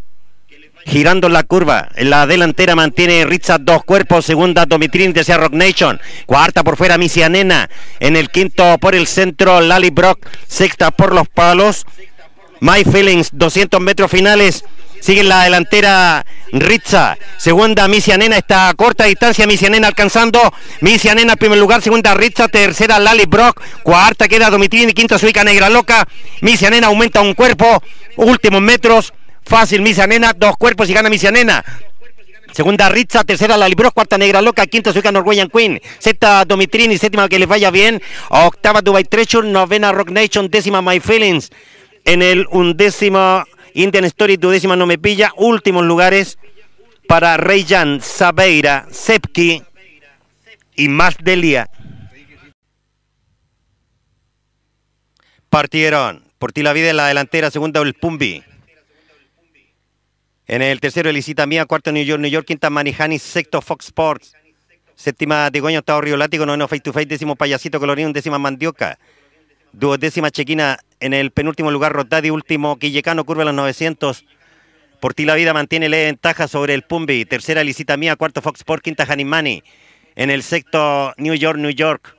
Girando 0.86 1.28
la 1.28 1.42
curva, 1.42 1.90
en 1.94 2.08
la 2.08 2.26
delantera 2.26 2.74
mantiene 2.74 3.26
Ritza 3.26 3.58
dos 3.58 3.84
cuerpos, 3.84 4.24
segunda 4.24 4.64
Domitrin, 4.64 5.12
tercera 5.12 5.36
Rock 5.36 5.52
Nation, 5.52 6.00
cuarta 6.24 6.64
por 6.64 6.78
fuera 6.78 6.96
Misianena, 6.96 7.68
en 7.98 8.16
el 8.16 8.30
quinto 8.30 8.78
por 8.78 8.94
el 8.94 9.06
centro 9.06 9.60
Lali 9.60 9.90
Brock, 9.90 10.26
sexta 10.48 10.90
por 10.90 11.14
los 11.14 11.28
palos, 11.28 11.84
My 12.60 12.84
Feelings, 12.84 13.28
200 13.32 13.78
metros 13.80 14.10
finales, 14.10 14.64
Sigue 15.00 15.24
la 15.24 15.44
delantera 15.44 16.24
Ritza. 16.52 17.16
Segunda 17.36 17.88
Misianena. 17.88 18.36
Está 18.36 18.68
a 18.68 18.74
corta 18.74 19.04
distancia. 19.04 19.46
Misianena 19.46 19.88
alcanzando. 19.88 20.40
Misianena 20.80 21.32
en 21.32 21.38
primer 21.38 21.58
lugar. 21.58 21.82
Segunda 21.82 22.14
Ritza. 22.14 22.48
Tercera 22.48 22.98
Lali 22.98 23.24
Brock. 23.26 23.60
Cuarta 23.82 24.28
queda 24.28 24.50
Domitrini. 24.50 24.92
Quinta 24.92 25.18
Suica 25.18 25.42
Negra 25.44 25.68
Loca. 25.68 26.06
Misianena 26.42 26.88
aumenta 26.88 27.20
un 27.20 27.34
cuerpo. 27.34 27.82
Últimos 28.16 28.60
metros. 28.60 29.12
Fácil 29.44 29.82
Misianena. 29.82 30.32
Dos 30.36 30.56
cuerpos 30.56 30.88
y 30.88 30.92
gana 30.92 31.08
Misianena. 31.10 31.64
Segunda 32.52 32.88
Ritza, 32.88 33.22
tercera 33.22 33.56
Lali 33.56 33.74
Brock, 33.74 33.94
cuarta 33.94 34.18
Negra 34.18 34.42
Loca, 34.42 34.66
quinta 34.66 34.92
Suica 34.92 35.12
Norwegian 35.12 35.48
Queen, 35.48 35.80
sexta 35.98 36.44
Domitrini, 36.44 36.98
séptima 36.98 37.28
que 37.28 37.38
les 37.38 37.48
vaya 37.48 37.70
bien, 37.70 38.02
octava 38.28 38.80
Dubai 38.82 39.04
Treasure, 39.04 39.48
novena 39.48 39.92
Rock 39.92 40.10
Nation, 40.10 40.50
décima 40.50 40.82
My 40.82 40.98
Feelings, 40.98 41.50
en 42.04 42.22
el 42.22 42.46
undécimo 42.50 43.44
Indian 43.74 44.04
Story, 44.04 44.37
duodécima 44.37 44.76
no 44.76 44.87
me 44.87 44.98
pilla. 44.98 45.33
Últimos 45.37 45.85
lugares 45.85 46.38
para 47.09 47.37
Reyjan, 47.37 48.00
Sabeira, 48.00 48.87
Sepki 48.90 49.62
y 50.76 50.88
Masdelia. 50.88 51.68
Partieron. 55.48 56.24
Por 56.38 56.52
ti 56.52 56.62
la 56.62 56.72
vida 56.72 56.88
en 56.90 56.96
la 56.96 57.09
delantera, 57.09 57.50
segunda 57.50 57.83
el 57.83 57.94
Pumbi. 57.94 58.42
En 60.46 60.62
el 60.62 60.80
tercero, 60.80 61.11
Elisita 61.11 61.46
Mía, 61.46 61.66
cuarto 61.66 61.92
New 61.92 62.04
York, 62.04 62.20
New 62.20 62.30
York, 62.30 62.46
quinta 62.46 62.70
Manijani, 62.70 63.18
sexto 63.18 63.61
Fox 63.61 63.87
Sports. 63.87 64.33
Séptima 64.94 65.50
Tigoño, 65.50 65.78
octavo 65.78 66.00
Río 66.00 66.16
Látigo, 66.16 66.44
noveno 66.44 66.68
Face 66.68 66.80
to 66.80 66.92
Face, 66.92 67.06
décimo 67.06 67.37
Payasito 67.37 67.78
Colorín, 67.78 68.12
décima 68.12 68.38
Mandioca. 68.38 68.98
Duodécima 69.72 70.30
Chequina 70.30 70.78
en 71.00 71.14
el 71.14 71.30
penúltimo 71.30 71.70
lugar, 71.70 71.92
Rotadi, 71.92 72.30
último 72.30 72.78
Quillecano, 72.78 73.24
curva 73.24 73.42
a 73.42 73.46
los 73.46 73.54
900. 73.54 74.24
Por 75.00 75.14
ti 75.14 75.24
la 75.24 75.35
vida 75.35 75.54
mantiene 75.54 75.88
la 75.88 75.96
ventaja 75.96 76.48
sobre 76.48 76.74
el 76.74 76.83
Pumbi. 76.83 77.24
Tercera 77.24 77.64
Licita 77.64 77.96
Mía, 77.96 78.16
cuarto 78.16 78.42
Fox 78.42 78.61
Sport, 78.61 78.83
quinta 78.83 79.06
Hanimani. 79.09 79.62
En 80.16 80.30
el 80.30 80.42
sexto 80.42 81.14
New 81.16 81.35
York, 81.35 81.59
New 81.59 81.70
York. 81.70 82.16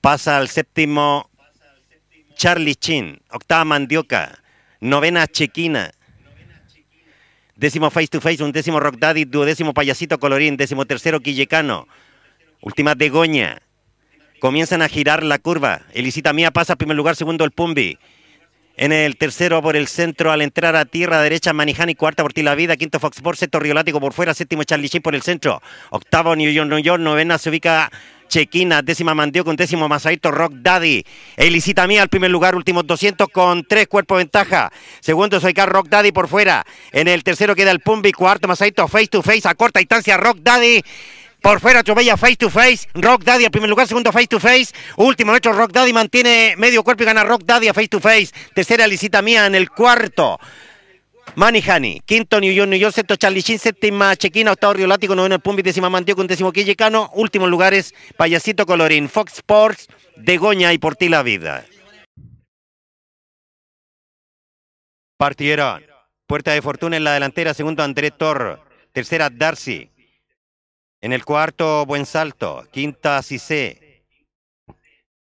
Pasa 0.00 0.36
al 0.36 0.48
séptimo 0.48 1.28
Charlie 2.34 2.76
Chin. 2.76 3.20
Octava 3.30 3.64
Mandioca. 3.64 4.38
Novena 4.80 5.26
Chequina. 5.26 5.90
Décimo 7.56 7.90
Face 7.90 8.08
to 8.08 8.20
Face, 8.20 8.42
un 8.42 8.52
décimo 8.52 8.80
Rock 8.80 8.96
Daddy, 8.98 9.26
duodécimo 9.26 9.74
Payasito 9.74 10.18
Colorín, 10.18 10.56
décimo 10.56 10.86
tercero 10.86 11.20
Quillecano. 11.20 11.86
Última 12.62 12.94
Degoña. 12.94 13.60
Comienzan 14.40 14.82
a 14.82 14.88
girar 14.88 15.22
la 15.22 15.38
curva. 15.38 15.82
Elisita 15.92 16.32
Mía 16.32 16.50
pasa 16.50 16.76
primer 16.76 16.96
lugar, 16.96 17.14
segundo 17.14 17.44
el 17.44 17.50
Pumbi. 17.50 17.98
En 18.76 18.92
el 18.92 19.18
tercero 19.18 19.60
por 19.60 19.76
el 19.76 19.88
centro 19.88 20.32
al 20.32 20.40
entrar 20.40 20.74
a 20.74 20.86
tierra 20.86 21.20
derecha 21.20 21.52
Manijani, 21.52 21.94
cuarta 21.94 22.22
por 22.22 22.32
ti 22.32 22.42
la 22.42 22.54
vida, 22.54 22.78
quinto 22.78 22.98
Fox 22.98 23.18
Sports, 23.18 23.40
sexto 23.40 23.60
Riolático 23.60 24.00
por 24.00 24.14
fuera, 24.14 24.32
séptimo 24.32 24.64
Charlie 24.64 24.88
por 25.00 25.14
el 25.14 25.20
centro, 25.20 25.60
octavo 25.90 26.34
New 26.34 26.50
York, 26.50 26.70
New 26.70 26.78
York, 26.78 27.02
novena 27.02 27.36
se 27.36 27.50
ubica 27.50 27.90
Chequina, 28.30 28.80
décima 28.80 29.14
Mandio 29.14 29.44
con 29.44 29.56
décimo 29.56 29.88
Masaito 29.88 30.30
Rock 30.30 30.52
Daddy. 30.54 31.04
Elisita 31.36 31.86
Mía 31.86 32.00
al 32.00 32.08
primer 32.08 32.30
lugar, 32.30 32.54
últimos 32.54 32.86
200 32.86 33.28
con 33.28 33.64
tres 33.64 33.88
cuerpos 33.88 34.18
ventaja. 34.18 34.72
Segundo 35.00 35.40
Soicar 35.40 35.68
Rock 35.68 35.88
Daddy 35.88 36.12
por 36.12 36.28
fuera. 36.28 36.64
En 36.92 37.08
el 37.08 37.24
tercero 37.24 37.54
queda 37.54 37.72
el 37.72 37.80
Pumbi, 37.80 38.12
cuarto 38.12 38.48
Masaito 38.48 38.88
Face 38.88 39.08
to 39.08 39.20
Face 39.20 39.46
a 39.46 39.54
corta 39.54 39.80
distancia 39.80 40.16
Rock 40.16 40.38
Daddy. 40.42 40.80
Por 41.40 41.58
fuera, 41.60 41.82
Chubella 41.82 42.16
face 42.16 42.36
to 42.36 42.50
face. 42.50 42.88
Rock 42.94 43.24
Daddy 43.24 43.44
al 43.44 43.50
primer 43.50 43.70
lugar, 43.70 43.86
segundo 43.86 44.12
face 44.12 44.26
to 44.26 44.38
face. 44.38 44.72
Último 44.96 45.32
metro, 45.32 45.52
Rock 45.52 45.72
Daddy 45.72 45.92
mantiene 45.92 46.54
medio 46.58 46.82
cuerpo 46.82 47.02
y 47.02 47.06
gana 47.06 47.24
Rock 47.24 47.44
Daddy 47.44 47.68
a 47.68 47.74
face 47.74 47.88
to 47.88 48.00
face. 48.00 48.28
Tercera, 48.54 48.86
Licita 48.86 49.22
Mía 49.22 49.46
en 49.46 49.54
el 49.54 49.70
cuarto. 49.70 50.38
Manny 51.36 51.62
Honey, 51.62 52.00
quinto 52.04 52.40
New 52.40 52.52
York, 52.52 52.68
New 52.68 52.78
York, 52.78 52.94
sexto 52.94 53.16
Charlie 53.16 53.42
Chin, 53.42 53.58
séptima 53.58 54.16
Chequina, 54.16 54.52
octavo 54.52 54.74
Río 54.74 54.86
Lático, 54.86 55.14
noveno 55.14 55.36
el 55.36 55.40
Pumbi, 55.40 55.62
décima 55.62 55.88
Mantio 55.88 56.16
con 56.16 56.26
décimo 56.26 56.50
Quillecano, 56.50 57.10
últimos 57.14 57.48
lugares 57.48 57.94
Payasito 58.16 58.66
Colorín, 58.66 59.08
Fox 59.08 59.34
Sports, 59.34 59.88
Degoña 60.16 60.72
y 60.72 60.78
Por 60.78 60.96
ti 60.96 61.08
la 61.08 61.22
vida. 61.22 61.64
Partieron. 65.16 65.84
Puerta 66.26 66.52
de 66.52 66.62
Fortuna 66.62 66.96
en 66.96 67.04
la 67.04 67.14
delantera, 67.14 67.54
segundo 67.54 67.82
André 67.82 68.10
Torro, 68.10 68.64
tercera 68.92 69.30
Darcy, 69.30 69.90
en 71.00 71.12
el 71.12 71.24
cuarto, 71.24 71.86
buen 71.86 72.06
salto. 72.06 72.66
Quinta, 72.70 73.22
Cissé. 73.22 74.04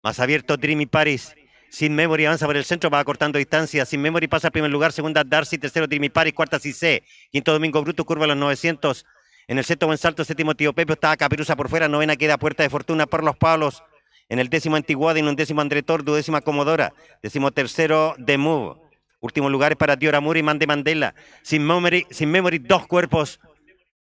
Más 0.02 0.20
abierto, 0.20 0.56
Dreamy 0.56 0.86
Paris. 0.86 1.34
Sin 1.68 1.94
Memory 1.94 2.26
avanza 2.26 2.46
por 2.46 2.56
el 2.56 2.64
centro, 2.64 2.88
va 2.88 3.04
cortando 3.04 3.38
distancia. 3.38 3.84
Sin 3.84 4.00
Memory 4.00 4.28
pasa 4.28 4.48
al 4.48 4.52
primer 4.52 4.70
lugar, 4.70 4.92
segunda 4.92 5.24
Darcy, 5.24 5.58
tercero 5.58 5.86
Dreamy 5.86 6.08
Paris, 6.08 6.32
cuarta 6.32 6.58
Cissé. 6.58 7.02
Quinto 7.32 7.52
Domingo 7.52 7.82
Bruto, 7.82 8.04
curva 8.04 8.24
a 8.24 8.28
los 8.28 8.36
900. 8.36 9.04
En 9.48 9.58
el 9.58 9.64
sexto 9.64 9.86
buen 9.86 9.98
salto, 9.98 10.24
séptimo 10.24 10.54
Tío 10.54 10.72
Pepe, 10.72 10.92
está 10.92 11.16
Capiruza 11.16 11.56
por 11.56 11.68
fuera, 11.68 11.88
novena 11.88 12.16
queda 12.16 12.38
Puerta 12.38 12.62
de 12.62 12.70
Fortuna 12.70 13.06
por 13.06 13.24
los 13.24 13.36
palos. 13.36 13.82
En 14.28 14.38
el 14.38 14.48
décimo 14.48 14.76
Antiguada, 14.76 15.18
en 15.18 15.28
un 15.28 15.36
décimo 15.36 15.60
André 15.60 15.82
Tordo, 15.82 16.14
décima 16.14 16.40
Comodora. 16.40 16.94
Décimo 17.22 17.50
tercero 17.50 18.14
The 18.24 18.38
Move. 18.38 18.76
Últimos 19.20 19.50
lugares 19.50 19.76
para 19.76 19.96
Diora 19.96 20.20
Muri 20.20 20.40
y 20.40 20.42
Mande 20.42 20.66
Mandela. 20.66 21.14
Sin 21.42 21.66
Memory, 21.66 22.06
sin 22.10 22.30
Memory, 22.30 22.58
dos 22.58 22.86
cuerpos. 22.86 23.40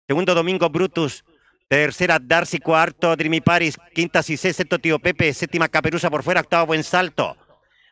Segundo 0.06 0.34
Domingo 0.34 0.68
Brutus. 0.68 1.24
Tercera, 1.72 2.18
Darcy, 2.18 2.58
cuarto, 2.58 3.16
Dreamy 3.16 3.40
Paris, 3.40 3.78
quinta, 3.94 4.22
Cissé, 4.22 4.52
sexto, 4.52 4.78
Tío 4.78 4.98
Pepe, 4.98 5.32
séptima, 5.32 5.70
Caperuza 5.70 6.10
por 6.10 6.22
fuera, 6.22 6.42
octavo, 6.42 6.66
Buen 6.66 6.84
Salto. 6.84 7.34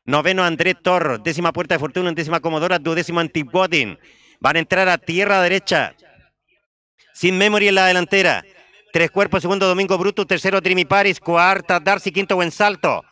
Noveno, 0.05 0.45
André 0.45 0.75
Tor, 0.75 1.23
décima, 1.23 1.51
Puerta 1.55 1.77
de 1.77 1.79
Fortuna, 1.79 2.13
décima, 2.13 2.41
Comodora, 2.41 2.79
duodécimo, 2.79 3.21
Antibodin. 3.21 3.99
Van 4.39 4.57
a 4.57 4.59
entrar 4.59 4.87
a 4.91 4.99
tierra 4.99 5.41
derecha. 5.41 5.95
Sin 7.15 7.39
Memory 7.39 7.69
en 7.69 7.77
la 7.77 7.87
delantera. 7.87 8.45
Tres 8.93 9.11
cuerpos, 9.11 9.41
segundo, 9.41 9.67
Domingo 9.67 9.97
Bruto, 9.97 10.27
tercero, 10.27 10.61
Dreamy 10.61 10.85
Paris, 10.85 11.19
cuarta, 11.19 11.81
Darcy, 11.81 12.13
quinto, 12.13 12.37
Buen 12.37 12.51
Salto. 12.51 13.03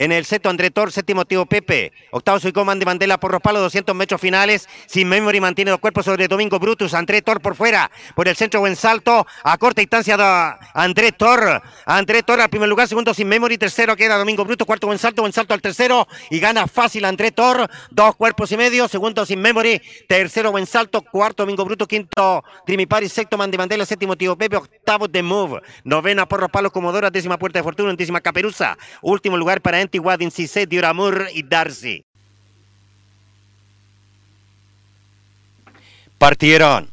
En 0.00 0.12
el 0.12 0.24
seto, 0.24 0.48
André 0.48 0.70
Tor, 0.70 0.90
séptimo, 0.92 1.26
Tío 1.26 1.44
Pepe. 1.44 1.92
Octavo, 2.10 2.40
Suicó, 2.40 2.64
de 2.64 2.86
Mandela 2.86 3.20
por 3.20 3.32
los 3.32 3.42
palos, 3.42 3.60
200 3.60 3.94
metros 3.94 4.18
finales. 4.18 4.66
Sin 4.86 5.06
memory 5.06 5.42
mantiene 5.42 5.72
dos 5.72 5.78
cuerpos 5.78 6.06
sobre 6.06 6.26
Domingo 6.26 6.58
Brutus. 6.58 6.94
André 6.94 7.20
Tor 7.20 7.42
por 7.42 7.54
fuera. 7.54 7.90
Por 8.16 8.26
el 8.26 8.34
centro, 8.34 8.60
buen 8.60 8.76
salto. 8.76 9.26
A 9.44 9.58
corta 9.58 9.82
distancia, 9.82 10.58
André 10.72 11.12
Tor. 11.12 11.62
André 11.84 12.22
Tor 12.22 12.40
al 12.40 12.48
primer 12.48 12.70
lugar. 12.70 12.88
Segundo, 12.88 13.12
sin 13.12 13.28
memory. 13.28 13.58
Tercero, 13.58 13.94
queda 13.94 14.16
Domingo 14.16 14.42
Brutus. 14.46 14.66
Cuarto, 14.66 14.86
buen 14.86 14.98
salto. 14.98 15.20
Buen 15.20 15.34
salto 15.34 15.52
al 15.52 15.60
tercero. 15.60 16.08
Y 16.30 16.40
gana 16.40 16.66
fácil 16.66 17.04
André 17.04 17.30
Tor. 17.30 17.68
Dos 17.90 18.16
cuerpos 18.16 18.50
y 18.52 18.56
medio. 18.56 18.88
Segundo, 18.88 19.26
sin 19.26 19.42
memory. 19.42 19.82
Tercero, 20.08 20.50
buen 20.50 20.64
salto. 20.64 21.02
Cuarto, 21.02 21.42
Domingo 21.42 21.66
Brutus. 21.66 21.86
Quinto, 21.86 22.42
Trimipari. 22.64 23.06
Sexto, 23.10 23.36
de 23.36 23.58
Mandela. 23.58 23.84
Séptimo, 23.84 24.16
Tío 24.16 24.34
Pepe. 24.34 24.56
Octavo, 24.56 25.10
The 25.10 25.22
Move. 25.22 25.60
Novena, 25.84 26.26
por 26.26 26.40
los 26.40 26.50
palos, 26.50 26.72
Comodora. 26.72 27.10
Décima, 27.10 27.38
Puerta 27.38 27.58
de 27.58 27.64
Fortuna. 27.64 27.92
Décima, 27.92 28.22
Caperuza. 28.22 28.78
Último 29.02 29.36
lugar 29.36 29.60
para 29.60 29.78
Enti 29.90 29.98
Wadin 29.98 30.30
Cisse 30.30 30.66
Dioramur 30.66 31.26
y 31.34 31.42
Darcy. 31.42 32.04
Partieron. 36.16 36.88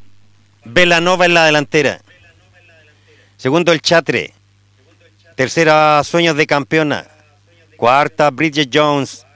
Velanova 0.66 1.28
en 1.28 1.36
la 1.36 1.46
delantera. 1.46 2.02
Segundo 3.38 3.72
el 3.72 3.84
Chatre. 3.84 4.34
Tercera 5.36 6.04
Sueños 6.04 6.36
de 6.38 6.48
Campeona. 6.48 7.06
Cuarta 7.76 8.32
Bridget 8.32 8.72
Jones. 8.74 9.28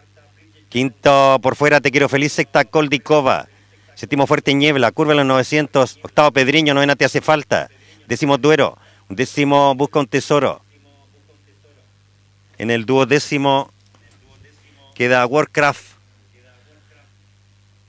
Quinto 0.69 1.37
por 1.39 1.55
fuera 1.55 1.81
Te 1.81 1.91
Quiero 1.91 2.09
Feliz. 2.09 2.33
Sexta 2.33 2.65
Koldikova. 2.65 3.47
Séptimo 3.93 4.25
Fuerte 4.25 4.55
Niebla. 4.55 4.91
Curva 4.91 5.11
en 5.11 5.17
los 5.17 5.27
900. 5.27 5.99
Octavo 6.01 6.31
Pedriño. 6.31 6.73
Novena 6.73 6.95
Te 6.95 7.05
Hace 7.05 7.21
Falta. 7.21 7.69
Décimo 8.07 8.39
Duero. 8.39 8.79
Décimo 9.07 9.75
Busca 9.75 9.99
un 9.99 10.07
Tesoro. 10.07 10.63
En 12.61 12.69
el 12.69 12.85
duodécimo 12.85 13.71
queda 14.93 15.25
Warcraft. 15.25 15.81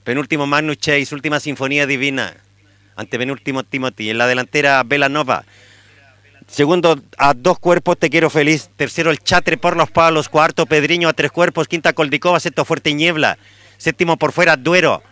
Penúltimo 0.02 0.46
Magnus 0.46 0.78
Chase, 0.78 1.14
última 1.14 1.40
Sinfonía 1.40 1.86
Divina. 1.86 2.32
Ante 2.96 3.18
penúltimo 3.18 3.64
Timothy. 3.64 4.08
En 4.08 4.16
la 4.16 4.26
delantera 4.26 4.82
Nova. 5.10 5.44
Segundo, 6.46 6.98
a 7.18 7.34
dos 7.34 7.58
cuerpos 7.58 7.98
te 7.98 8.08
quiero 8.08 8.30
feliz. 8.30 8.70
Tercero, 8.74 9.10
el 9.10 9.18
Chatre 9.18 9.58
por 9.58 9.76
los 9.76 9.90
palos. 9.90 10.30
Cuarto, 10.30 10.64
Pedriño 10.64 11.06
a 11.06 11.12
tres 11.12 11.32
cuerpos. 11.32 11.68
Quinta, 11.68 11.92
Coldicova. 11.92 12.40
Sexto, 12.40 12.64
Fuerte 12.64 12.94
Niebla. 12.94 13.36
Séptimo, 13.76 14.16
por 14.16 14.32
fuera, 14.32 14.56
Duero. 14.56 15.02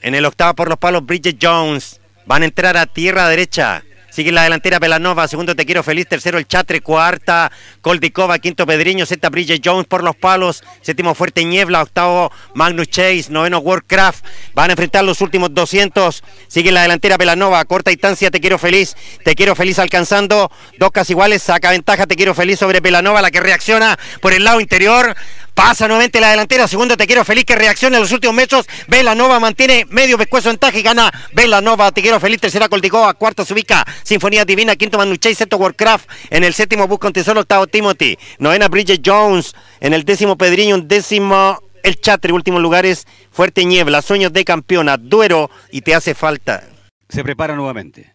En 0.00 0.14
el 0.14 0.24
octavo, 0.24 0.54
por 0.54 0.70
los 0.70 0.78
palos, 0.78 1.04
Bridget 1.04 1.36
Jones. 1.38 2.00
Van 2.24 2.40
a 2.40 2.46
entrar 2.46 2.78
a 2.78 2.86
tierra 2.86 3.28
derecha. 3.28 3.84
Sigue 4.12 4.30
la 4.30 4.42
delantera 4.42 4.78
Pelanova, 4.78 5.26
segundo 5.26 5.56
Te 5.56 5.64
Quiero 5.64 5.82
Feliz, 5.82 6.06
tercero 6.06 6.36
el 6.36 6.46
Chatre, 6.46 6.82
cuarta 6.82 7.50
Koldikova, 7.80 8.38
quinto 8.40 8.66
Pedriño, 8.66 9.06
sexta 9.06 9.30
Bridget 9.30 9.62
Jones 9.64 9.86
por 9.86 10.04
los 10.04 10.14
palos, 10.14 10.62
séptimo 10.82 11.14
Fuerte 11.14 11.46
Niebla, 11.46 11.80
octavo 11.80 12.30
Magnus 12.54 12.88
Chase, 12.88 13.28
noveno 13.30 13.60
Warcraft. 13.60 14.22
Van 14.52 14.68
a 14.68 14.74
enfrentar 14.74 15.02
los 15.02 15.22
últimos 15.22 15.54
200. 15.54 16.22
Sigue 16.46 16.72
la 16.72 16.82
delantera 16.82 17.16
Pelanova, 17.16 17.64
corta 17.64 17.88
distancia 17.88 18.30
Te 18.30 18.38
Quiero 18.38 18.58
Feliz, 18.58 18.96
Te 19.24 19.34
Quiero 19.34 19.56
Feliz 19.56 19.78
alcanzando 19.78 20.52
dos 20.78 20.90
casi 20.90 21.14
iguales, 21.14 21.42
saca 21.42 21.70
ventaja 21.70 22.06
Te 22.06 22.14
Quiero 22.14 22.34
Feliz 22.34 22.58
sobre 22.58 22.82
Pelanova, 22.82 23.22
la 23.22 23.30
que 23.30 23.40
reacciona 23.40 23.98
por 24.20 24.34
el 24.34 24.44
lado 24.44 24.60
interior. 24.60 25.16
Pasa 25.54 25.86
nuevamente 25.86 26.20
la 26.20 26.30
delantera. 26.30 26.66
Segundo, 26.66 26.96
te 26.96 27.06
quiero 27.06 27.24
feliz 27.24 27.44
que 27.44 27.54
reaccione 27.54 27.96
en 27.96 28.02
los 28.02 28.12
últimos 28.12 28.34
metros. 28.34 28.66
Vela 28.88 29.14
Nova 29.14 29.38
mantiene 29.38 29.86
medio 29.90 30.16
pescuezo 30.16 30.50
en 30.50 30.56
taje 30.56 30.80
y 30.80 30.82
gana 30.82 31.12
Vela 31.34 31.60
Nova. 31.60 31.92
Te 31.92 32.00
quiero 32.00 32.18
feliz. 32.20 32.40
Tercera 32.40 32.68
Colticoa. 32.68 33.12
Cuarto 33.14 33.44
se 33.44 33.52
ubica 33.52 33.84
Sinfonía 34.02 34.44
Divina. 34.44 34.76
Quinto 34.76 34.96
Manuchay. 34.96 35.34
Sexto 35.34 35.58
Warcraft. 35.58 36.08
En 36.30 36.44
el 36.44 36.54
séptimo 36.54 36.88
busca 36.88 37.08
un 37.08 37.12
tesoro. 37.12 37.40
Octavo 37.40 37.66
Timothy. 37.66 38.18
Novena 38.38 38.68
Bridget 38.68 39.02
Jones. 39.04 39.54
En 39.80 39.92
el 39.92 40.04
décimo 40.04 40.38
Pedriño. 40.38 40.74
Un 40.76 40.88
décimo 40.88 41.58
el 41.82 42.00
Chatre. 42.00 42.32
Últimos 42.32 42.62
lugares. 42.62 43.06
Fuerte 43.30 43.64
Niebla. 43.66 44.00
Sueños 44.00 44.32
de 44.32 44.44
campeona. 44.44 44.96
Duero. 44.96 45.50
Y 45.70 45.82
te 45.82 45.94
hace 45.94 46.14
falta. 46.14 46.64
Se 47.10 47.22
prepara 47.22 47.54
nuevamente. 47.56 48.14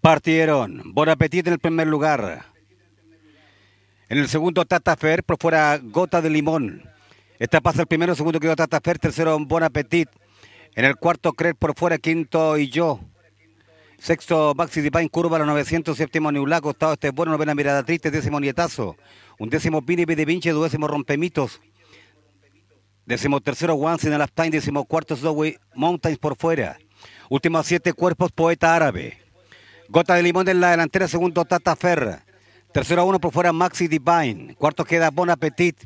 Partieron. 0.00 0.82
Bon 0.94 1.08
apetito 1.08 1.48
en 1.48 1.54
el 1.54 1.58
primer 1.58 1.88
lugar. 1.88 2.55
En 4.08 4.18
el 4.18 4.28
segundo, 4.28 4.64
Tata 4.64 4.96
Fer, 4.96 5.24
por 5.24 5.36
fuera 5.40 5.78
Gota 5.82 6.22
de 6.22 6.30
Limón. 6.30 6.88
Esta 7.40 7.60
pasa 7.60 7.82
el 7.82 7.88
primero, 7.88 8.14
segundo 8.14 8.38
quedó 8.38 8.54
Tata 8.54 8.80
Fer, 8.80 8.98
tercero 9.00 9.36
Bon 9.40 9.62
Appetit. 9.64 10.08
En 10.76 10.84
el 10.84 10.94
cuarto, 10.94 11.32
Crer 11.32 11.56
por 11.56 11.76
fuera, 11.76 11.98
quinto 11.98 12.56
y 12.56 12.68
yo. 12.68 13.00
Sexto, 13.98 14.54
Maxi 14.54 14.80
Dipain, 14.80 15.08
curva 15.08 15.36
a 15.36 15.38
los 15.40 15.48
900, 15.48 15.96
séptimo 15.96 16.30
Neulaco, 16.30 16.68
octavo 16.68 16.92
este 16.92 17.10
bueno, 17.10 17.32
novena 17.32 17.54
mirada 17.54 17.82
triste, 17.82 18.12
décimo 18.12 18.38
Nietazo. 18.38 18.96
Un 19.38 19.50
décimo 19.50 19.84
Pini 19.84 20.04
de 20.04 20.24
Vinci, 20.24 20.50
duodécimo 20.50 20.86
Rompemitos. 20.86 21.60
Décimo 23.06 23.40
tercero, 23.40 23.74
Once 23.74 24.06
in 24.06 24.12
a 24.12 24.18
Lifetime, 24.18 24.50
décimo 24.50 24.84
cuarto, 24.84 25.16
Zoe 25.16 25.58
Mountains 25.74 26.18
por 26.18 26.36
fuera. 26.36 26.78
Últimos 27.28 27.66
siete 27.66 27.92
cuerpos, 27.92 28.30
Poeta 28.30 28.76
Árabe. 28.76 29.18
Gota 29.88 30.14
de 30.14 30.22
Limón 30.22 30.48
en 30.48 30.60
la 30.60 30.70
delantera, 30.70 31.08
segundo 31.08 31.44
Tata 31.44 31.74
Fer. 31.74 32.25
Tercero 32.76 33.00
a 33.00 33.04
uno 33.06 33.18
por 33.18 33.32
fuera 33.32 33.54
Maxi 33.54 33.88
Divine. 33.88 34.54
Cuarto 34.54 34.84
queda 34.84 35.10
Bon 35.10 35.30
Appetit. 35.30 35.84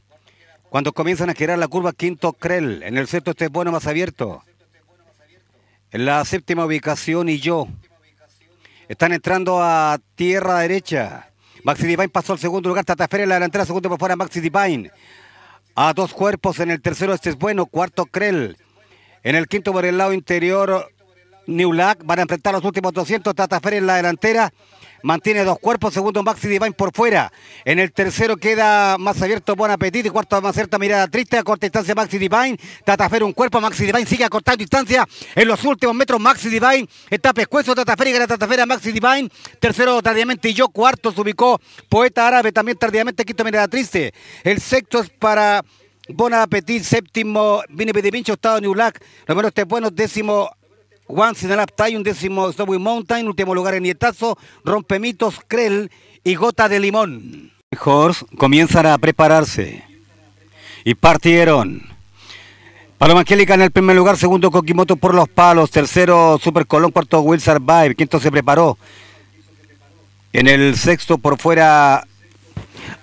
Cuando 0.70 0.92
comienzan 0.92 1.30
a 1.30 1.34
girar 1.34 1.56
la 1.56 1.68
curva, 1.68 1.92
quinto 1.92 2.32
Krell. 2.32 2.82
En 2.82 2.98
el 2.98 3.06
sexto 3.06 3.30
este 3.30 3.46
bueno 3.46 3.70
más 3.70 3.86
abierto. 3.86 4.42
En 5.92 6.04
la 6.04 6.24
séptima 6.24 6.64
ubicación 6.64 7.28
y 7.28 7.38
yo. 7.38 7.68
Están 8.88 9.12
entrando 9.12 9.62
a 9.62 10.00
tierra 10.16 10.58
derecha. 10.58 11.30
Maxi 11.62 11.86
Divine 11.86 12.08
pasó 12.08 12.32
al 12.32 12.40
segundo 12.40 12.68
lugar. 12.68 12.84
Tataferia 12.84 13.22
en 13.22 13.28
la 13.28 13.34
delantera. 13.36 13.64
Segundo 13.64 13.88
por 13.88 14.00
fuera 14.00 14.16
Maxi 14.16 14.40
Divine. 14.40 14.90
A 15.76 15.92
dos 15.92 16.12
cuerpos 16.12 16.58
en 16.58 16.72
el 16.72 16.82
tercero 16.82 17.14
este 17.14 17.30
es 17.30 17.38
bueno. 17.38 17.66
Cuarto 17.66 18.04
Krell. 18.06 18.56
En 19.22 19.36
el 19.36 19.46
quinto 19.46 19.72
por 19.72 19.84
el 19.84 19.96
lado 19.96 20.12
interior 20.12 20.90
New 21.46 21.72
Lack. 21.72 22.04
Van 22.04 22.18
a 22.18 22.22
enfrentar 22.22 22.52
los 22.52 22.64
últimos 22.64 22.92
200. 22.92 23.32
Tataferia 23.32 23.78
en 23.78 23.86
la 23.86 23.94
delantera. 23.94 24.52
Mantiene 25.02 25.44
dos 25.44 25.58
cuerpos, 25.58 25.94
segundo 25.94 26.22
Maxi 26.22 26.48
Divine 26.48 26.72
por 26.72 26.92
fuera. 26.94 27.32
En 27.64 27.78
el 27.78 27.92
tercero 27.92 28.36
queda 28.36 28.98
más 28.98 29.20
abierto 29.22 29.56
Buen 29.56 29.70
Apetito 29.70 30.08
y 30.08 30.10
cuarto 30.10 30.40
más 30.40 30.54
cierta 30.54 30.78
mirada 30.78 31.08
triste. 31.08 31.38
A 31.38 31.42
corta 31.42 31.66
distancia 31.66 31.94
Maxi 31.94 32.18
Divine. 32.18 32.58
Tatafer 32.84 33.22
un 33.24 33.32
cuerpo, 33.32 33.60
Maxi 33.60 33.86
Divine 33.86 34.06
sigue 34.06 34.24
a 34.24 34.28
cortar 34.28 34.56
distancia. 34.56 35.06
En 35.34 35.48
los 35.48 35.64
últimos 35.64 35.94
metros 35.94 36.20
Maxi 36.20 36.48
Divine 36.48 36.88
está 37.08 37.32
pescuezo, 37.32 37.74
Tatafer 37.74 38.08
y 38.08 38.12
Tatafer 38.26 38.60
a 38.60 38.66
Maxi 38.66 38.92
Divine. 38.92 39.30
Tercero 39.58 40.02
tardíamente 40.02 40.48
y 40.48 40.54
yo, 40.54 40.68
cuarto 40.68 41.12
se 41.12 41.20
ubicó 41.20 41.60
Poeta 41.88 42.26
Árabe, 42.26 42.52
también 42.52 42.76
tardíamente 42.78 43.24
quinto 43.24 43.44
mirada 43.44 43.68
triste. 43.68 44.12
El 44.44 44.60
sexto 44.60 45.00
es 45.00 45.10
para 45.10 45.64
Bon 46.08 46.32
Appetit, 46.34 46.82
séptimo 46.82 47.62
Vini 47.68 47.92
Pincho, 47.92 48.34
octavo 48.34 48.60
New 48.60 48.72
Black. 48.72 49.02
Lo 49.26 49.34
menos 49.34 49.50
este 49.50 49.64
bueno, 49.64 49.90
décimo 49.90 50.50
Once 51.12 51.44
in 51.44 51.52
a 51.52 51.66
un 51.96 52.02
décimo 52.04 52.52
Snowy 52.52 52.78
Mountain, 52.78 53.26
último 53.26 53.52
lugar 53.52 53.74
en 53.74 53.82
Nietazo, 53.82 54.38
Rompemitos, 54.64 55.40
Krell 55.48 55.90
y 56.22 56.36
Gota 56.36 56.68
de 56.68 56.78
Limón. 56.78 57.50
Horse 57.84 58.24
comienzan 58.38 58.86
a 58.86 58.96
prepararse 58.96 59.84
y 60.84 60.94
partieron. 60.94 61.82
Paloma 62.96 63.20
Angélica 63.20 63.54
en 63.54 63.62
el 63.62 63.72
primer 63.72 63.96
lugar, 63.96 64.18
segundo 64.18 64.52
Kokimoto 64.52 64.94
por 64.96 65.14
los 65.14 65.28
palos, 65.28 65.70
tercero 65.72 66.38
Super 66.40 66.66
Colón, 66.66 66.92
cuarto 66.92 67.20
Will 67.22 67.40
Survive, 67.40 67.96
quinto 67.96 68.20
se 68.20 68.30
preparó. 68.30 68.78
En 70.32 70.46
el 70.46 70.76
sexto 70.76 71.18
por 71.18 71.40
fuera 71.40 72.06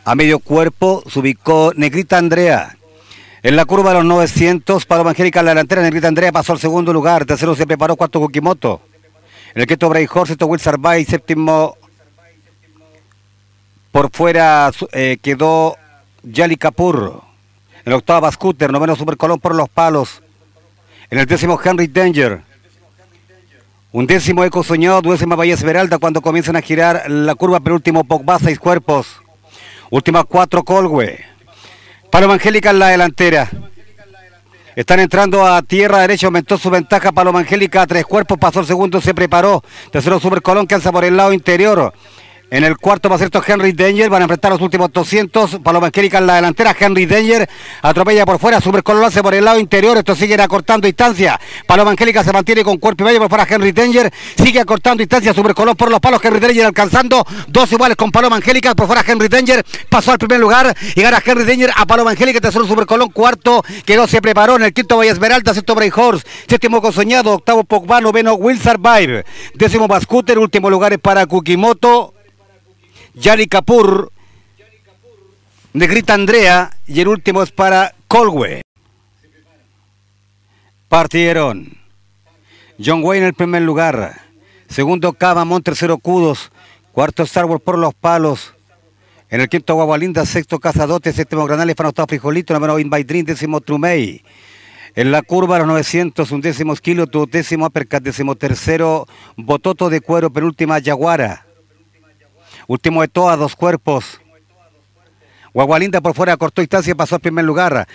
a 0.06 0.16
medio 0.16 0.40
cuerpo 0.40 1.04
se 1.12 1.20
ubicó 1.20 1.74
Negrita 1.76 2.18
Andrea. 2.18 2.77
En 3.44 3.56
la 3.56 3.66
curva 3.66 3.90
de 3.90 3.98
los 3.98 4.06
900, 4.06 4.86
para 4.86 5.08
Angélica 5.08 5.44
la 5.44 5.52
delantera, 5.52 5.82
Negrita 5.82 6.08
Andrea 6.08 6.32
pasó 6.32 6.54
al 6.54 6.60
segundo 6.60 6.92
lugar. 6.92 7.26
Tercero 7.26 7.56
se 7.56 7.68
preparó 7.68 7.96
cuarto 7.96 8.20
Kukimoto. 8.20 8.82
En 9.54 9.62
el 9.62 9.68
quinto 9.68 9.90
Bray 9.90 10.08
Horse, 10.12 10.34
sexto 10.34 10.48
Will 10.48 10.60
Sarbay, 10.60 11.06
séptimo 11.06 11.78
por 13.92 14.12
fuera 14.12 14.72
eh, 14.92 15.18
quedó 15.22 15.76
Yali 16.24 16.58
Kapur. 16.58 17.24
En 17.86 17.92
el 17.92 17.94
octavo 17.94 18.32
Scooter, 18.32 18.72
noveno 18.72 18.96
Super 18.96 19.18
Colón 19.18 19.40
por 19.40 19.56
los 19.56 19.70
palos. 19.70 20.22
En 21.10 21.20
el 21.20 21.26
décimo 21.26 21.60
Henry 21.64 21.88
Danger. 21.88 22.42
Un 23.92 24.06
décimo 24.06 24.44
Eco 24.44 24.64
Soñado, 24.64 25.02
duodécima 25.02 25.36
Bahía 25.36 25.54
Esmeralda 25.54 25.98
cuando 25.98 26.22
comienzan 26.22 26.58
a 26.58 26.62
girar 26.62 27.10
la 27.10 27.34
curva 27.36 27.60
penúltimo 27.60 28.04
Pogba, 28.04 28.38
seis 28.40 28.60
cuerpos. 28.60 29.22
Últimas 29.90 30.26
cuatro 30.26 30.64
Colwe. 30.64 31.37
Paloma 32.12 32.34
Angélica 32.34 32.72
en 32.72 32.80
la 32.80 32.88
delantera. 32.90 33.50
Están 34.76 35.00
entrando 35.00 35.46
a 35.46 35.62
tierra 35.64 36.00
derecha, 36.00 36.28
aumentó 36.28 36.58
su 36.58 36.70
ventaja 36.70 37.12
Paloma 37.12 37.40
Angélica, 37.40 37.88
tres 37.88 38.06
cuerpos, 38.06 38.38
pasó 38.38 38.60
el 38.60 38.68
segundo, 38.68 39.02
se 39.02 39.14
preparó. 39.14 39.64
Tercero 39.92 40.20
Super 40.20 40.42
Colón 40.42 40.68
que 40.68 40.76
alza 40.76 40.92
por 40.92 41.04
el 41.04 41.18
lado 41.18 41.34
interior. 41.34 41.94
En 42.50 42.64
el 42.64 42.78
cuarto 42.78 43.16
ser 43.18 43.30
Henry 43.46 43.74
Danger, 43.74 44.10
van 44.10 44.22
a 44.22 44.26
enfrentar 44.26 44.54
los 44.54 44.62
últimos 44.62 44.94
200. 44.94 45.60
Paloma 45.60 45.88
Angélica 45.88 46.20
en 46.20 46.28
la 46.28 46.36
delantera, 46.36 46.74
Henry 46.80 47.06
Danger 47.06 47.48
atropella 47.82 48.26
por 48.26 48.40
fuera, 48.40 48.62
Supercolor 48.62 49.02
lo 49.02 49.08
hace 49.08 49.22
por 49.22 49.34
el 49.34 49.44
lado 49.44 49.60
interior, 49.60 49.98
esto 49.98 50.16
sigue 50.16 50.42
acortando 50.42 50.88
distancia. 50.88 51.38
Paloma 51.66 51.92
Angélica 51.92 52.24
se 52.24 52.32
mantiene 52.32 52.64
con 52.64 52.78
cuerpo 52.78 53.04
y 53.04 53.08
medio 53.08 53.20
por 53.20 53.28
fuera, 53.28 53.46
Henry 53.50 53.74
Danger 53.74 54.14
sigue 54.42 54.62
acortando 54.62 55.02
distancia, 55.02 55.34
Supercolor 55.34 55.76
por 55.76 55.92
los 55.92 56.00
palos, 56.00 56.24
Henry 56.24 56.40
Danger 56.40 56.68
alcanzando 56.68 57.26
dos 57.50 57.70
iguales 57.74 57.98
con 57.98 58.12
Paloma 58.12 58.38
Angélica, 58.38 58.74
por 58.76 58.88
fuera 58.88 59.04
Henry 59.06 59.28
Danger 59.28 59.66
pasó 59.90 60.14
al 60.14 60.18
primer 60.18 60.40
lugar 60.40 60.74
y 60.96 61.02
gana 61.02 61.22
Henry 61.24 61.44
Danger 61.44 61.72
a 61.76 61.86
Paloma 61.86 62.12
Angélica, 62.12 62.40
tercero 62.40 62.66
Supercolón, 62.66 63.10
cuarto 63.10 63.62
quedó, 63.86 64.08
se 64.08 64.22
preparó 64.22 64.56
en 64.56 64.64
el 64.64 64.74
quinto 64.74 64.96
Valle 64.96 65.12
Esmeralda, 65.12 65.54
sexto 65.54 65.76
Bray 65.76 65.92
Horse, 65.94 66.26
séptimo 66.48 66.82
Cosoñado, 66.82 67.34
octavo 67.34 67.66
Pogba, 67.66 68.00
noveno 68.00 68.36
Will 68.36 68.58
Survive, 68.58 69.26
décimo 69.54 69.90
Bascooter, 69.90 70.40
último 70.40 70.70
lugar 70.70 70.94
es 70.94 71.00
para 71.00 71.26
Kukimoto, 71.26 72.14
Yari 73.20 73.48
Kapur, 73.48 74.12
Negrita 75.74 76.14
Andrea 76.14 76.78
y 76.86 77.02
el 77.02 77.08
último 77.08 77.42
es 77.42 77.52
para 77.52 77.96
Colwe. 78.08 78.62
Partieron. 80.88 81.78
John 82.84 83.04
Wayne 83.04 83.24
en 83.24 83.28
el 83.30 83.34
primer 83.34 83.64
lugar. 83.64 84.22
Segundo 84.70 85.14
Cabamón, 85.14 85.64
tercero 85.64 85.98
Cudos. 85.98 86.52
Cuarto 86.92 87.24
Star 87.24 87.46
Wars 87.46 87.64
por 87.64 87.80
los 87.80 87.96
palos. 87.96 88.54
En 89.32 89.42
el 89.42 89.50
quinto 89.50 89.74
Guagualinda, 89.74 90.24
sexto 90.24 90.60
Cazadote, 90.60 91.12
séptimo 91.12 91.48
Granales, 91.48 91.76
Fanostado 91.76 92.08
Frijolito, 92.08 92.54
noveno 92.54 92.78
Invaidrin, 92.78 93.26
décimo 93.26 93.62
Trumey. 93.62 94.24
En 94.96 95.12
la 95.12 95.24
curva 95.24 95.58
los 95.58 95.68
900, 95.68 96.32
un 96.32 96.42
décimo 96.42 96.76
Kilo, 96.76 97.08
décimo 97.08 97.66
Uppercut, 97.66 98.04
décimo 98.04 98.36
tercero 98.36 99.08
Bototo 99.36 99.90
de 99.90 100.02
Cuero, 100.02 100.32
penúltima 100.32 100.78
Yaguara. 100.78 101.47
Último 102.68 103.02
de 103.02 103.08
todas, 103.08 103.40
dos 103.40 103.56
cuerpos. 103.56 104.20
Guagualinda 105.54 106.02
por 106.02 106.14
fuera, 106.14 106.38
cortó 106.38 106.62
distancia 106.62 106.92
y 106.92 106.96
pasó 106.96 107.16
al 107.16 107.22
primer 107.22 107.46
lugar. 107.46 107.88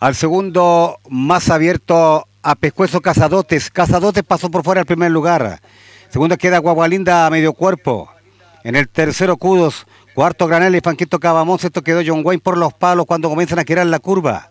Al 0.00 0.14
segundo, 0.14 0.98
más 1.08 1.50
abierto 1.50 2.26
a 2.42 2.54
Pescuezo 2.54 3.00
Cazadotes. 3.00 3.70
Cazadotes 3.70 4.24
pasó 4.24 4.50
por 4.50 4.64
fuera 4.64 4.80
al 4.80 4.86
primer 4.86 5.10
lugar. 5.10 5.60
Segundo 6.10 6.36
queda 6.36 6.58
Guagualinda 6.58 7.26
a 7.26 7.30
medio 7.30 7.52
cuerpo. 7.52 8.10
En 8.64 8.76
el 8.76 8.88
tercero, 8.88 9.36
Cudos. 9.36 9.86
Cuarto, 10.14 10.46
Granel 10.46 10.76
y 10.76 10.80
Fanquito 10.80 11.20
Cabamón. 11.20 11.58
Sexto 11.58 11.82
quedó 11.82 12.00
John 12.04 12.22
Wayne 12.24 12.42
por 12.42 12.56
los 12.56 12.72
palos 12.72 13.06
cuando 13.06 13.28
comienzan 13.28 13.58
a 13.58 13.64
girar 13.64 13.86
la 13.86 13.98
curva. 13.98 14.50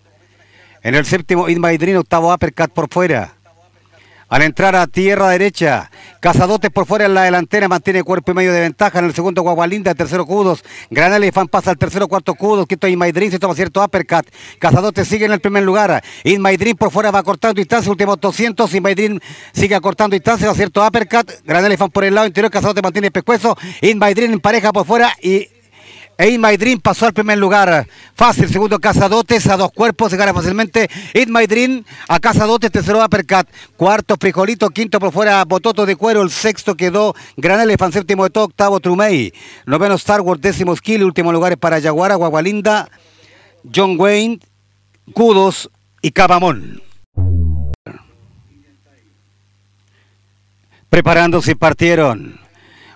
En 0.82 0.96
el 0.96 1.06
séptimo, 1.06 1.50
Inmaidrin, 1.50 1.98
octavo 1.98 2.34
Uppercut 2.34 2.72
por 2.72 2.90
fuera. 2.92 3.34
Al 4.34 4.42
entrar 4.42 4.76
a 4.76 4.88
tierra 4.88 5.30
derecha, 5.30 5.92
Cazadotes 6.20 6.72
por 6.72 6.88
fuera 6.88 7.06
en 7.06 7.14
la 7.14 7.22
delantera, 7.22 7.68
mantiene 7.68 8.02
cuerpo 8.02 8.32
y 8.32 8.34
medio 8.34 8.52
de 8.52 8.62
ventaja. 8.62 8.98
En 8.98 9.06
el 9.06 9.14
segundo, 9.14 9.44
Guagualinda, 9.44 9.94
tercero, 9.94 10.26
Cudos. 10.26 10.64
Gran 10.90 11.14
Elefant 11.14 11.52
pasa 11.52 11.70
al 11.70 11.78
tercero, 11.78 12.08
cuarto, 12.08 12.34
Cudos. 12.34 12.66
Quinto, 12.66 12.88
Inmaidrin, 12.88 13.30
se 13.30 13.38
toma 13.38 13.54
cierto 13.54 13.84
uppercut. 13.84 14.26
Cazadotes 14.58 15.08
sigue 15.08 15.26
en 15.26 15.34
el 15.34 15.40
primer 15.40 15.62
lugar. 15.62 16.04
Inmaidrin 16.24 16.76
por 16.76 16.90
fuera 16.90 17.12
va 17.12 17.22
cortando 17.22 17.60
distancia, 17.60 17.92
últimos 17.92 18.20
200. 18.20 18.74
Inmaidrin 18.74 19.22
sigue 19.52 19.76
acortando 19.76 20.16
distancia, 20.16 20.48
va 20.48 20.56
cierto 20.56 20.84
uppercut. 20.84 21.30
Gran 21.46 21.64
Elefant 21.64 21.94
por 21.94 22.04
el 22.04 22.16
lado 22.16 22.26
interior, 22.26 22.50
Cazadotes 22.50 22.82
mantiene 22.82 23.12
pescuezo. 23.12 23.56
Inmaidrin 23.82 24.34
en 24.34 24.40
pareja 24.40 24.74
por 24.74 24.88
fuera 24.88 25.14
y 25.22 25.48
e 26.18 26.38
My 26.38 26.58
Dream 26.58 26.80
pasó 26.80 27.08
al 27.08 27.14
primer 27.14 27.38
lugar. 27.38 27.88
Fácil, 28.16 28.48
segundo 28.48 28.80
Cazadotes, 28.80 29.48
a 29.48 29.58
dos 29.58 29.72
cuerpos, 29.72 30.12
se 30.12 30.18
gana 30.18 30.34
fácilmente. 30.34 30.90
It 31.14 31.30
My 31.30 31.48
Dream 31.48 31.84
a 32.08 32.20
Cazadotes, 32.20 32.72
tercero 32.72 33.04
Uppercut. 33.04 33.48
Cuarto 33.76 34.16
Frijolito, 34.20 34.70
quinto 34.70 35.00
por 35.00 35.12
fuera 35.12 35.44
Bototo 35.46 35.86
de 35.86 35.96
Cuero. 35.96 36.22
El 36.22 36.30
sexto 36.30 36.76
quedó 36.76 37.16
Gran 37.38 37.60
Elephant, 37.62 37.94
séptimo 37.94 38.24
de 38.24 38.30
todo, 38.30 38.46
octavo 38.46 38.80
Trumey. 38.80 39.34
Noveno 39.66 39.96
Star 39.96 40.22
Wars, 40.22 40.42
décimo 40.42 40.76
Skill, 40.76 41.04
último 41.04 41.32
lugar 41.32 41.58
para 41.58 41.80
Yaguara, 41.80 42.16
Guagualinda, 42.16 42.90
John 43.74 44.00
Wayne, 44.00 44.40
Kudos 45.14 45.70
y 46.02 46.12
Cabamón. 46.12 46.82
Preparándose 50.90 51.56
partieron. 51.56 52.40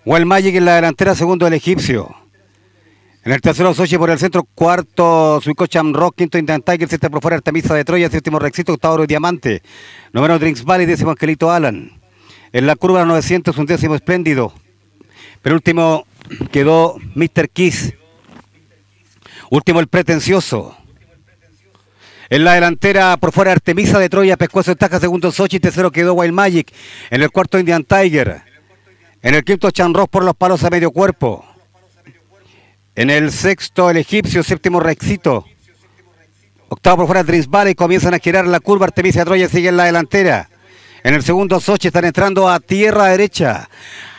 Well 0.06 0.25
Magic 0.27 0.56
en 0.56 0.65
la 0.65 0.75
delantera, 0.75 1.15
segundo 1.15 1.47
el 1.47 1.53
egipcio. 1.53 2.27
En 3.28 3.34
el 3.34 3.42
tercero, 3.42 3.74
Sochi 3.74 3.98
por 3.98 4.10
el 4.10 4.18
centro. 4.18 4.46
Cuarto, 4.56 5.42
Suico 5.42 5.66
Rock. 5.92 6.16
Quinto, 6.16 6.38
Indian 6.38 6.62
Tiger. 6.62 6.88
Sexto, 6.88 7.10
por 7.10 7.22
fuera, 7.22 7.36
Artemisa 7.36 7.76
de 7.76 7.84
Troya. 7.84 8.10
Séptimo, 8.10 8.40
Rexito. 8.40 8.72
Octavo, 8.72 9.06
Diamante. 9.06 9.63
Noveno, 10.13 10.40
Drinks 10.40 10.63
Valley. 10.63 10.86
Décimo, 10.86 11.12
Angelito 11.12 11.52
Alan. 11.52 11.92
En 12.54 12.66
la 12.66 12.78
curva 12.78 13.04
900, 13.04 13.58
un 13.58 13.66
décimo 13.66 13.96
espléndido. 13.96 14.54
Pero 15.42 15.56
último 15.56 16.08
quedó 16.54 16.96
Mr. 17.16 17.50
Kiss. 17.50 17.96
Último, 19.50 19.82
el 19.82 19.88
pretencioso. 19.88 20.78
En 22.30 22.46
la 22.46 22.54
delantera, 22.54 23.18
por 23.18 23.34
fuera, 23.34 23.52
Artemisa 23.52 24.00
de 24.00 24.08
Troya. 24.08 24.38
Pescuezo 24.38 24.74
Taja. 24.78 25.02
Segundo, 25.02 25.34
Sochi. 25.34 25.60
Tercero 25.60 25.92
quedó 25.92 26.13
Wild 26.13 26.34
Magic. 26.34 26.72
En 27.10 27.22
el 27.22 27.30
cuarto, 27.30 27.60
Indian 27.60 27.84
Tiger. 27.84 28.44
En 29.22 29.36
el 29.36 29.44
quinto, 29.44 29.70
Rock 29.94 30.10
por 30.10 30.24
los 30.24 30.34
palos 30.34 30.63
a 30.63 30.70
medio 30.70 30.92
cuerpo. 30.92 31.44
En 32.97 33.12
el 33.12 33.31
sexto, 33.31 33.91
el 33.91 33.97
egipcio, 33.97 34.41
séptimo, 34.41 34.79
Rexito. 34.79 35.45
Octavo 36.67 36.97
por 36.97 37.05
fuera, 37.05 37.23
Dreams 37.23 37.47
Valley. 37.47 37.75
Comienzan 37.75 38.15
a 38.15 38.17
girar 38.17 38.47
la 38.47 38.60
curva. 38.60 38.88
Artemisia 38.88 39.23
Troya 39.23 39.47
sigue 39.47 39.69
en 39.69 39.77
la 39.77 39.83
delantera. 39.83 40.49
En 41.03 41.13
el 41.13 41.21
segundo, 41.21 41.60
Sochi 41.60 41.89
están 41.89 42.05
entrando 42.05 42.49
a 42.49 42.60
tierra 42.60 43.05
derecha. 43.05 43.69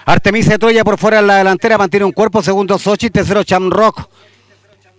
Artemisia 0.05 0.59
Troya 0.59 0.85
por 0.85 0.97
fuera 0.97 1.19
en 1.19 1.27
la 1.27 1.39
delantera. 1.39 1.77
Mantiene 1.77 2.07
un 2.07 2.13
cuerpo. 2.13 2.41
Segundo, 2.41 2.79
Sochi. 2.79 3.11
Tercero, 3.11 3.43
Chamrock. 3.43 4.09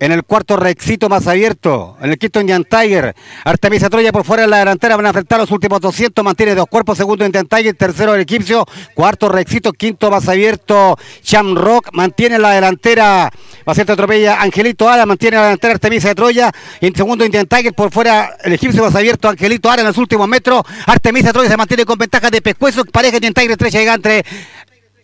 En 0.01 0.13
el 0.13 0.23
cuarto, 0.23 0.55
Rexito 0.55 1.09
más 1.09 1.27
abierto. 1.27 1.97
En 2.01 2.12
el 2.12 2.17
quinto, 2.17 2.39
Indian 2.39 2.63
Tiger. 2.63 3.13
Artemisa 3.43 3.89
Troya 3.89 4.13
por 4.13 4.23
fuera 4.23 4.45
en 4.45 4.49
la 4.49 4.59
delantera. 4.59 4.95
Van 4.95 5.05
a 5.05 5.09
enfrentar 5.09 5.39
los 5.39 5.51
últimos 5.51 5.81
200. 5.81 6.23
Mantiene 6.23 6.55
dos 6.55 6.67
cuerpos. 6.67 6.97
Segundo, 6.97 7.25
Indian 7.25 7.45
Tiger. 7.45 7.75
Tercero, 7.75 8.15
el 8.15 8.21
egipcio. 8.21 8.65
Cuarto, 8.93 9.27
Rexito. 9.27 9.73
Quinto, 9.73 10.09
más 10.09 10.29
abierto. 10.29 10.97
Shamrock. 11.21 11.89
Mantiene 11.91 12.39
la 12.39 12.51
delantera. 12.51 13.29
Ser 13.73 13.91
atropella. 13.91 14.41
Angelito 14.41 14.88
Ara. 14.88 15.05
Mantiene 15.05 15.35
la 15.35 15.43
delantera. 15.43 15.73
Artemisa 15.73 16.07
de 16.07 16.15
Troya. 16.15 16.51
En 16.79 16.95
segundo, 16.95 17.25
Indian 17.25 17.47
Tiger. 17.47 17.73
Por 17.73 17.91
fuera, 17.91 18.38
el 18.41 18.53
egipcio 18.53 18.81
más 18.81 18.95
abierto. 18.95 19.27
Angelito 19.27 19.69
Ara 19.69 19.81
en 19.81 19.88
los 19.89 19.97
últimos 19.97 20.29
metros. 20.29 20.63
Artemisa 20.85 21.33
Troya 21.33 21.49
se 21.49 21.57
mantiene 21.57 21.83
con 21.83 21.97
ventaja 21.97 22.29
de 22.29 22.41
pescuezo. 22.41 22.85
Pareja 22.85 23.17
Indian 23.17 23.33
Tiger. 23.33 23.51
Estrecha 23.51 23.79
gigante. 23.79 24.23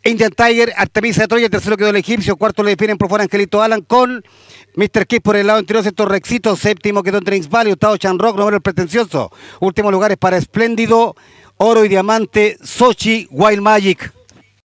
Indian 0.05 0.31
Tiger, 0.31 0.71
Artemisa 0.77 1.21
de 1.21 1.27
Troya, 1.27 1.49
tercero 1.49 1.77
quedó 1.77 1.89
el 1.89 1.95
egipcio, 1.95 2.37
cuarto 2.37 2.61
le 2.61 2.69
definen 2.69 2.95
por 2.95 3.09
fuera 3.09 3.23
Angelito 3.23 3.63
Alan 3.63 3.81
con 3.81 4.23
Mr. 4.75 5.07
Kiss 5.07 5.19
por 5.19 5.35
el 5.35 5.47
lado 5.47 5.59
interior, 5.59 5.83
sector 5.83 6.07
Rexito, 6.11 6.55
séptimo 6.55 7.01
quedó 7.01 7.21
Drinks 7.21 7.49
Valley, 7.49 7.73
octavo 7.73 7.97
Chan 7.97 8.19
Rock, 8.19 8.37
noveno 8.37 8.57
el 8.57 8.61
pretencioso. 8.61 9.31
Últimos 9.61 9.91
lugares 9.91 10.17
para 10.17 10.37
Espléndido, 10.37 11.15
Oro 11.57 11.83
y 11.83 11.87
Diamante, 11.87 12.55
Sochi, 12.61 13.27
Wild 13.31 13.61
Magic. 13.61 14.13